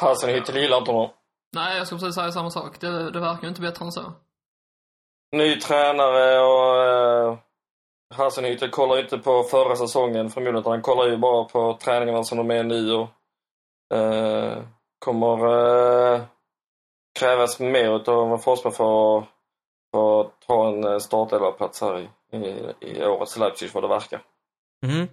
[0.00, 1.10] Hasselhüttel gillar inte honom.
[1.56, 2.80] Nej, jag ska precis säga samma sak.
[2.80, 4.12] Det, det verkar ju inte bättre än så.
[5.32, 7.38] Ny tränare och eh,
[8.14, 10.60] Hasselhüttel kollar inte på förra säsongen förmodligen.
[10.60, 13.08] utan Han kollar ju bara på träningarna som de är nu och
[13.96, 14.62] eh,
[14.98, 15.46] kommer
[16.14, 16.20] eh,
[17.18, 19.26] krävas mer utav Forsberg för,
[19.90, 24.20] för att ta en eh, startelvaplats här i, i, i årets Leipzig vad det verkar.
[24.86, 25.08] Mm.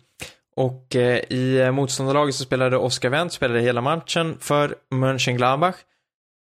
[0.55, 5.75] Och eh, i motståndarlaget så spelade Oskar Wendt, spelade hela matchen för Mönchengladbach.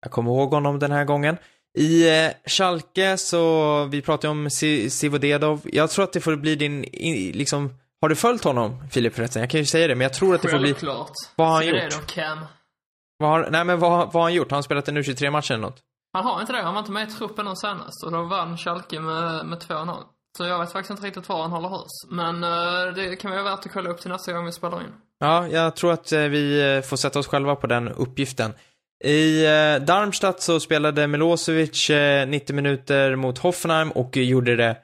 [0.01, 1.37] Jag kommer ihåg honom den här gången.
[1.75, 5.61] I eh, Schalke så, vi pratade om Si- Sivodedov.
[5.63, 6.81] Jag tror att det får bli din,
[7.33, 9.39] liksom, har du följt honom, Filip förresten?
[9.41, 11.11] Jag kan ju säga det, men jag tror att det får bli, Självklart.
[11.35, 11.91] vad har han gjort?
[11.91, 12.39] då Cam.
[13.17, 14.51] Vad har, nej men vad, vad har han gjort?
[14.51, 15.77] Har han spelat en U23-match eller något?
[16.13, 16.61] Han har inte det.
[16.61, 18.03] Han var inte med i truppen nu senast.
[18.05, 19.95] Och då vann Schalke med, med 2-0.
[20.37, 22.05] Så jag vet faktiskt inte riktigt var han håller hus.
[22.09, 24.93] Men eh, det kan vara värt att kolla upp till nästa gång vi spelar in.
[25.19, 28.53] Ja, jag tror att eh, vi eh, får sätta oss själva på den uppgiften.
[29.03, 34.77] I eh, Darmstadt så spelade Milosevic eh, 90 minuter mot Hoffenheim och gjorde det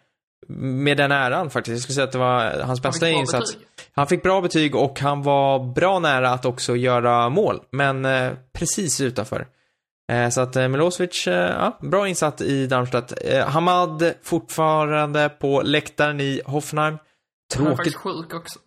[0.57, 1.73] med den äran faktiskt.
[1.75, 3.51] Jag skulle säga att det var hans Han bästa bra insats.
[3.55, 3.67] betyg.
[3.95, 8.31] Han fick bra betyg och han var bra nära att också göra mål, men eh,
[8.53, 9.47] precis utanför.
[10.11, 13.13] Eh, så att eh, Milosevic, eh, ja, bra insatt i Darmstadt.
[13.25, 16.97] Eh, Hamad fortfarande på läktaren i Hoffenheim.
[17.55, 18.59] Han är Tråkigt, faktiskt sjuk också.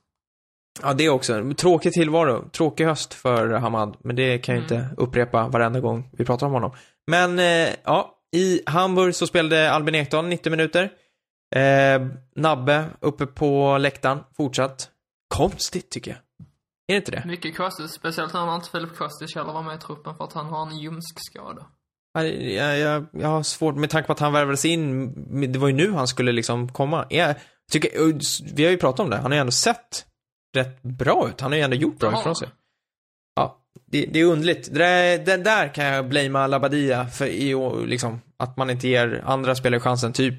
[0.82, 1.52] Ja det också.
[1.58, 2.48] Tråkig tillvaro.
[2.50, 3.96] Tråkig höst för Hamad.
[4.00, 4.82] Men det kan jag Mm.
[4.84, 6.70] inte upprepa varenda gång vi pratar om honom.
[7.06, 10.90] Men, eh, ja, i Hamburg så spelade Albin Ekdal 90 minuter.
[11.56, 12.06] Eh,
[12.36, 14.88] Nabbe uppe på läktaren, fortsatt.
[15.34, 16.18] Konstigt tycker jag.
[16.88, 17.22] Är det inte det?
[17.26, 20.46] Mycket konstigt, speciellt när inte Filip Kostic heller var med i truppen för att han
[20.46, 21.66] har en ljumskskada.
[22.14, 25.12] Ja, Jag, jag, jag har svårt, med tanke på att han värvades in,
[25.52, 27.06] det var ju nu han skulle liksom komma.
[27.10, 27.34] Jag
[27.72, 27.90] tycker,
[28.54, 30.06] vi har ju pratat om det, han har ju ändå sett
[30.56, 31.40] rätt bra ut.
[31.40, 32.48] Han har ju ändå gjort bra ifrån sig.
[33.36, 34.68] Ja, det, det är underligt.
[34.72, 37.54] Det där, det där kan jag blamea Labadia för, i,
[37.86, 40.34] liksom, att man inte ger andra spelare chansen, typ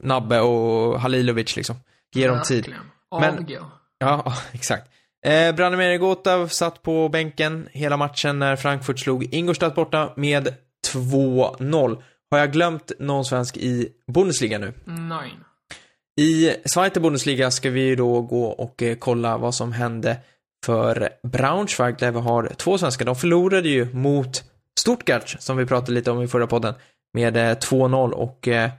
[0.00, 1.76] Nabbe och Halilovic liksom.
[2.14, 2.74] Ger dem tid.
[3.20, 3.46] Men-.
[3.98, 4.90] Ja, exakt.
[5.26, 10.54] Eh, Branimir Gotov satt på bänken hela matchen när Frankfurt slog Ingolstadt borta med
[10.92, 12.02] 2-0.
[12.30, 14.74] Har jag glömt någon svensk i Bundesliga nu?
[14.84, 15.38] Nej.
[16.20, 20.16] I Zweite Bundesliga ska vi då gå och eh, kolla vad som hände
[20.64, 23.04] för Braunschweig där vi har två svenskar.
[23.04, 24.44] De förlorade ju mot
[24.80, 26.74] Stuttgart som vi pratade lite om i förra podden
[27.14, 28.70] med eh, 2-0 och eh,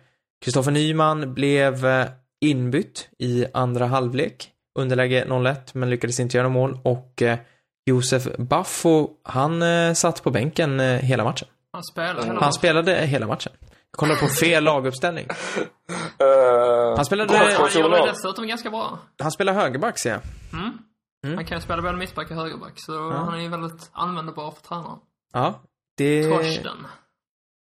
[0.46, 2.06] Kristoffer Nyman blev eh,
[2.42, 4.52] inbytt i andra halvlek.
[4.80, 7.38] Underläge 0-1 men lyckades inte göra mål och eh,
[7.86, 11.48] Josef Baffo han eh, satt på bänken eh, hela matchen.
[11.74, 13.54] Han spelar hela Han spelade hela matchen.
[13.96, 15.26] Jag kollade på fel laguppställning.
[15.26, 19.00] Uh, Han spelade- Han av- dessutom ganska bra.
[19.22, 20.22] Han spelar högerback ser jag.
[20.54, 20.78] Mm.
[21.26, 21.36] Mm.
[21.38, 24.62] Han kan ju spela både mittback och högerback, så han är ju väldigt användbar för
[24.62, 25.00] tränaren.
[25.34, 25.62] Ja,
[25.98, 26.30] det...
[26.30, 26.88] Torsten.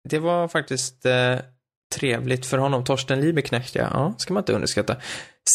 [0.09, 1.35] Det var faktiskt eh,
[1.95, 2.83] trevligt för honom.
[2.83, 3.87] Torsten Liebeknecht, ja.
[3.93, 4.13] ja.
[4.17, 4.95] ska man inte underskatta.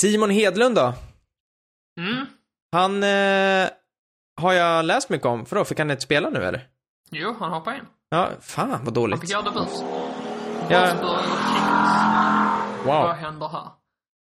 [0.00, 0.94] Simon Hedlund då?
[2.00, 2.26] Mm.
[2.72, 3.68] Han eh,
[4.40, 5.46] har jag läst mycket om.
[5.46, 6.68] För då fick han inte spela nu eller?
[7.10, 7.84] Jo, han hoppar in.
[8.08, 9.20] Ja, fan vad Han dåligt.
[9.20, 9.84] fick göra debut.
[10.70, 10.86] Ja.
[10.86, 11.00] Kickers.
[12.86, 13.12] Vad Wow.
[13.14, 13.68] händer här?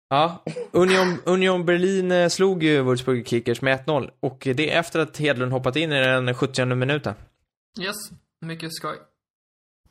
[0.09, 0.37] Ja,
[0.73, 4.11] Union, Union Berlin eh, slog ju Wolfsburg Kickers med 1-0.
[4.21, 7.15] Och det är efter att Hedlund hoppat in i den 70 minuten.
[7.81, 7.97] Yes,
[8.41, 8.97] mycket skoj.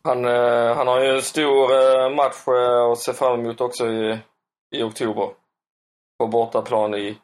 [0.04, 2.48] Han, eh, han har ju en stor eh, match
[2.92, 4.20] att se fram emot också i,
[4.76, 5.30] i oktober.
[6.20, 7.18] På bortaplan i,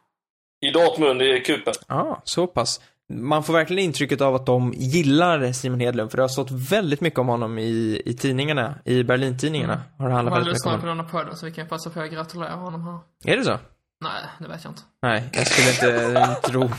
[0.66, 1.74] i Dortmund i cupen.
[1.88, 2.82] Ja, så pass.
[3.14, 7.02] Man får verkligen intrycket av att de gillar Simon Hedlund, för det har stått väldigt
[7.02, 9.74] mycket om honom i, i tidningarna, i Berlin-tidningarna.
[9.74, 9.86] Mm.
[9.98, 10.98] Har det handlat Han väldigt mycket om lyssnar på honom.
[10.98, 13.00] denna podden så vi kan passa på att gratulera honom här.
[13.34, 13.58] Är det så?
[14.04, 14.82] Nej, det vet jag inte.
[15.02, 16.70] Nej, jag skulle inte tro,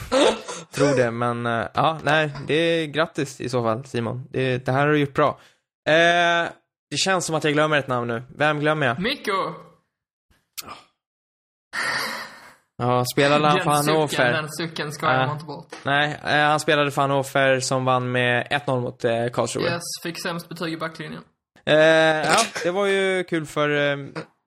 [0.75, 4.29] tro det, men eh, ja, nej, det är grattis i så fall, Simon.
[4.31, 5.39] Det, det här har du gjort bra.
[5.89, 6.49] Eh,
[6.91, 8.23] det känns som att jag glömmer ett namn nu.
[8.37, 9.01] Vem glömmer jag?
[9.03, 9.33] Mikko!
[12.79, 14.33] Ja, spelade han sucken, Hannover?
[14.33, 15.09] den sucken Äh.
[15.27, 15.67] man inte bort.
[15.85, 19.71] Nej, eh, han spelade för Hannover som vann med 1-0 mot eh, Karlsruhe.
[19.73, 21.23] Yes, fick sämst betyg i backlinjen.
[21.67, 23.97] Eh, ja, det var ju kul för eh,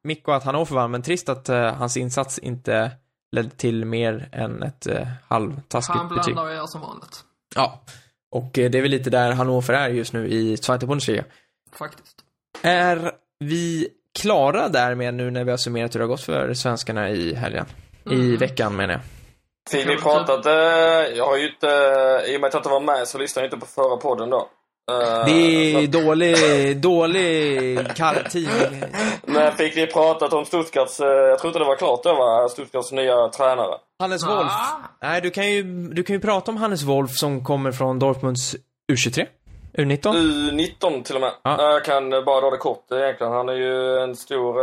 [0.03, 2.91] Mikko att Hannover vann, men trist att eh, hans insats inte
[3.31, 6.33] ledde till mer än ett eh, halvtaskigt Han betyg.
[6.33, 7.19] blandar och gör som vanligt.
[7.55, 7.81] Ja.
[8.31, 11.23] Och eh, det är väl lite där Hannover är just nu i Zweite Bundesliga.
[11.79, 12.15] Faktiskt.
[12.61, 13.87] Är vi
[14.21, 17.65] klara därmed nu när vi har summerat hur det har gått för svenskarna i helgen?
[18.05, 18.37] I Mm.
[18.37, 19.01] veckan menar jag.
[19.81, 20.53] Ja, pratat, eh,
[21.17, 21.67] jag har ju inte,
[22.27, 24.29] i och med att jag inte var med så lyssnade jag inte på förra podden
[24.29, 24.49] då.
[24.91, 28.49] Eh, Det är så- dålig, dålig kalltid.
[29.25, 32.49] Men fick ni pratat om Stuttgarts, eh, jag tror inte det var klart då va,
[32.49, 33.75] Stuttgarts nya tränare?
[33.99, 34.35] Hannes Ah.
[34.35, 34.51] Wolf.
[35.01, 38.55] Nej, du kan, ju, du kan ju prata om Hannes Wolf som kommer från Dortmunds
[38.91, 39.25] U23.
[39.73, 40.13] U19.
[40.15, 41.31] U19 till och med.
[41.43, 41.71] Ja.
[41.73, 43.33] Jag kan bara dra det kort egentligen.
[43.33, 44.55] Han är ju en stor...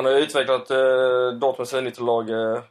[0.00, 2.62] Han har ju utvecklat eh, Dortmunds U19-lag, eh,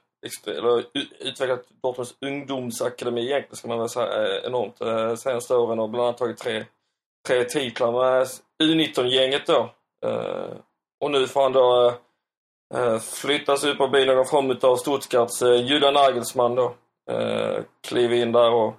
[0.46, 0.84] eller
[1.20, 6.06] utvecklat Dortmunds ungdomsakademi egentligen ska man väl säga eh, enormt eh, senaste åren och bland
[6.06, 6.66] annat tagit tre,
[7.28, 8.28] tre titlar med
[8.64, 9.70] U19-gänget då.
[10.06, 10.52] Eh,
[11.04, 11.88] och nu får han då
[12.74, 16.76] eh, eh flyttas upp och bli någon form av Stuttgarts eh, Julian Nagelsmann då.
[17.12, 18.74] Eh, kliva in där och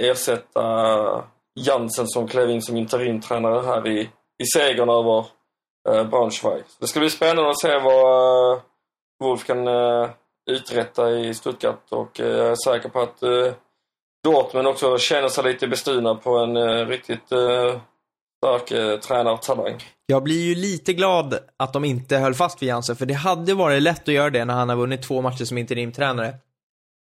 [0.00, 4.10] ersätta Jansen som klev in som interimtränare här i,
[4.42, 5.39] i segern över
[5.84, 6.62] Braunschweig.
[6.66, 8.60] Så det ska bli spännande att se vad eh,
[9.24, 10.10] Wolf kan eh,
[10.50, 13.52] uträtta i Stuttgart och eh, jag är säker på att eh,
[14.24, 17.80] Dortmund också känner sig lite bestulna på en eh, riktigt eh,
[18.44, 19.82] stark eh, tränartalang.
[20.06, 23.54] Jag blir ju lite glad att de inte höll fast vid Jansen, för det hade
[23.54, 26.34] varit lätt att göra det när han har vunnit två matcher som interimtränare.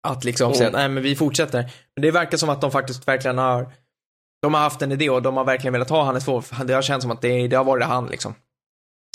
[0.07, 0.57] Att liksom Mm.
[0.57, 1.72] säga nej men vi fortsätter.
[1.95, 3.72] Men det verkar som att de faktiskt verkligen har
[4.41, 6.51] de har haft en idé och de har verkligen velat ha Hannes Wolf.
[6.66, 8.36] Det har känts som att det, det har varit han liksom.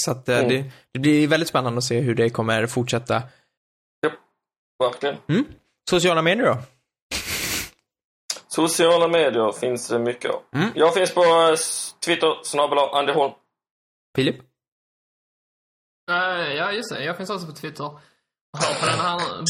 [0.02, 0.48] Så att eh, Mm.
[0.48, 2.66] det, det blir väldigt spännande att se hur det kommer
[4.84, 5.16] Verkligen.
[5.90, 6.58] Sociala medier då?
[8.48, 10.42] Sociala medier finns det mycket av.
[10.54, 10.70] Mm.
[10.74, 11.56] Jag finns på eh,
[12.04, 13.32] Twitter, snabel Andy Holm.
[14.16, 14.36] Filip?
[16.10, 17.04] Eh, ja, just det.
[17.04, 17.98] Jag finns också på Twitter.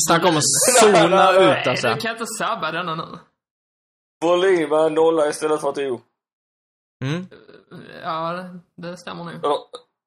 [0.09, 0.43] Snacka om att
[0.81, 1.89] zona ut alltså.
[1.95, 3.19] du kan inte sabba denna nu.
[4.25, 6.01] Volym är en nolla istället för ett O.
[7.05, 7.27] Mm.
[8.03, 9.35] Ja, det, det stämmer nog.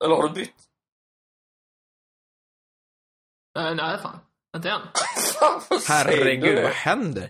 [0.03, 0.55] Eller, har du bytt?
[3.59, 4.19] Eh, nej, fan.
[4.55, 4.81] Inte än.
[5.87, 7.29] Herregud, vad händer?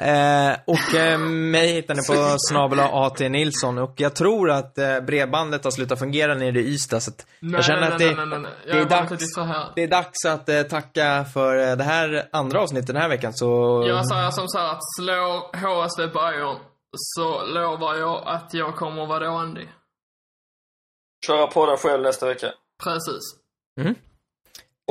[0.00, 5.00] Eh, och eh, mig hittar ni på snabel AT Nilsson och jag tror att eh,
[5.00, 8.14] bredbandet har slutat fungera nere i Ystad så att Nej, jag känner nej, att det,
[8.14, 8.52] nej, nej, nej.
[8.66, 9.34] det är dags.
[9.74, 13.32] det är dags att eh, tacka för eh, det här andra avsnittet den här veckan
[13.34, 13.46] så...
[13.88, 16.58] Jag säger som så här att slå HSV Bayern
[16.96, 19.68] så lovar jag att jag kommer vara dålig.
[21.26, 22.46] Köra på den själv nästa vecka.
[22.84, 23.22] Precis.
[23.80, 23.94] Mm.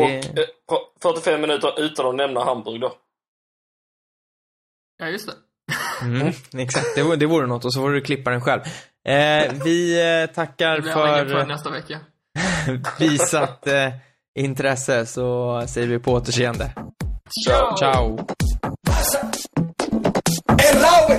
[0.02, 2.94] Och Det- eh, på 45 minuter utan att nämna Hamburg då.
[4.98, 5.34] Ja, just det.
[6.02, 8.62] Mm, exakt, det, vore- det vore något och så får du klippa den själv.
[9.08, 12.00] Eh, vi eh, tackar Det för nästa vecka.
[13.00, 13.90] visat eh,
[14.40, 16.74] intresse så säger vi på återseende.
[17.48, 17.78] Ciao.
[17.78, 18.28] Ciao!
[20.58, 21.18] Erlaube!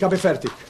[0.00, 0.69] Cape Fertic.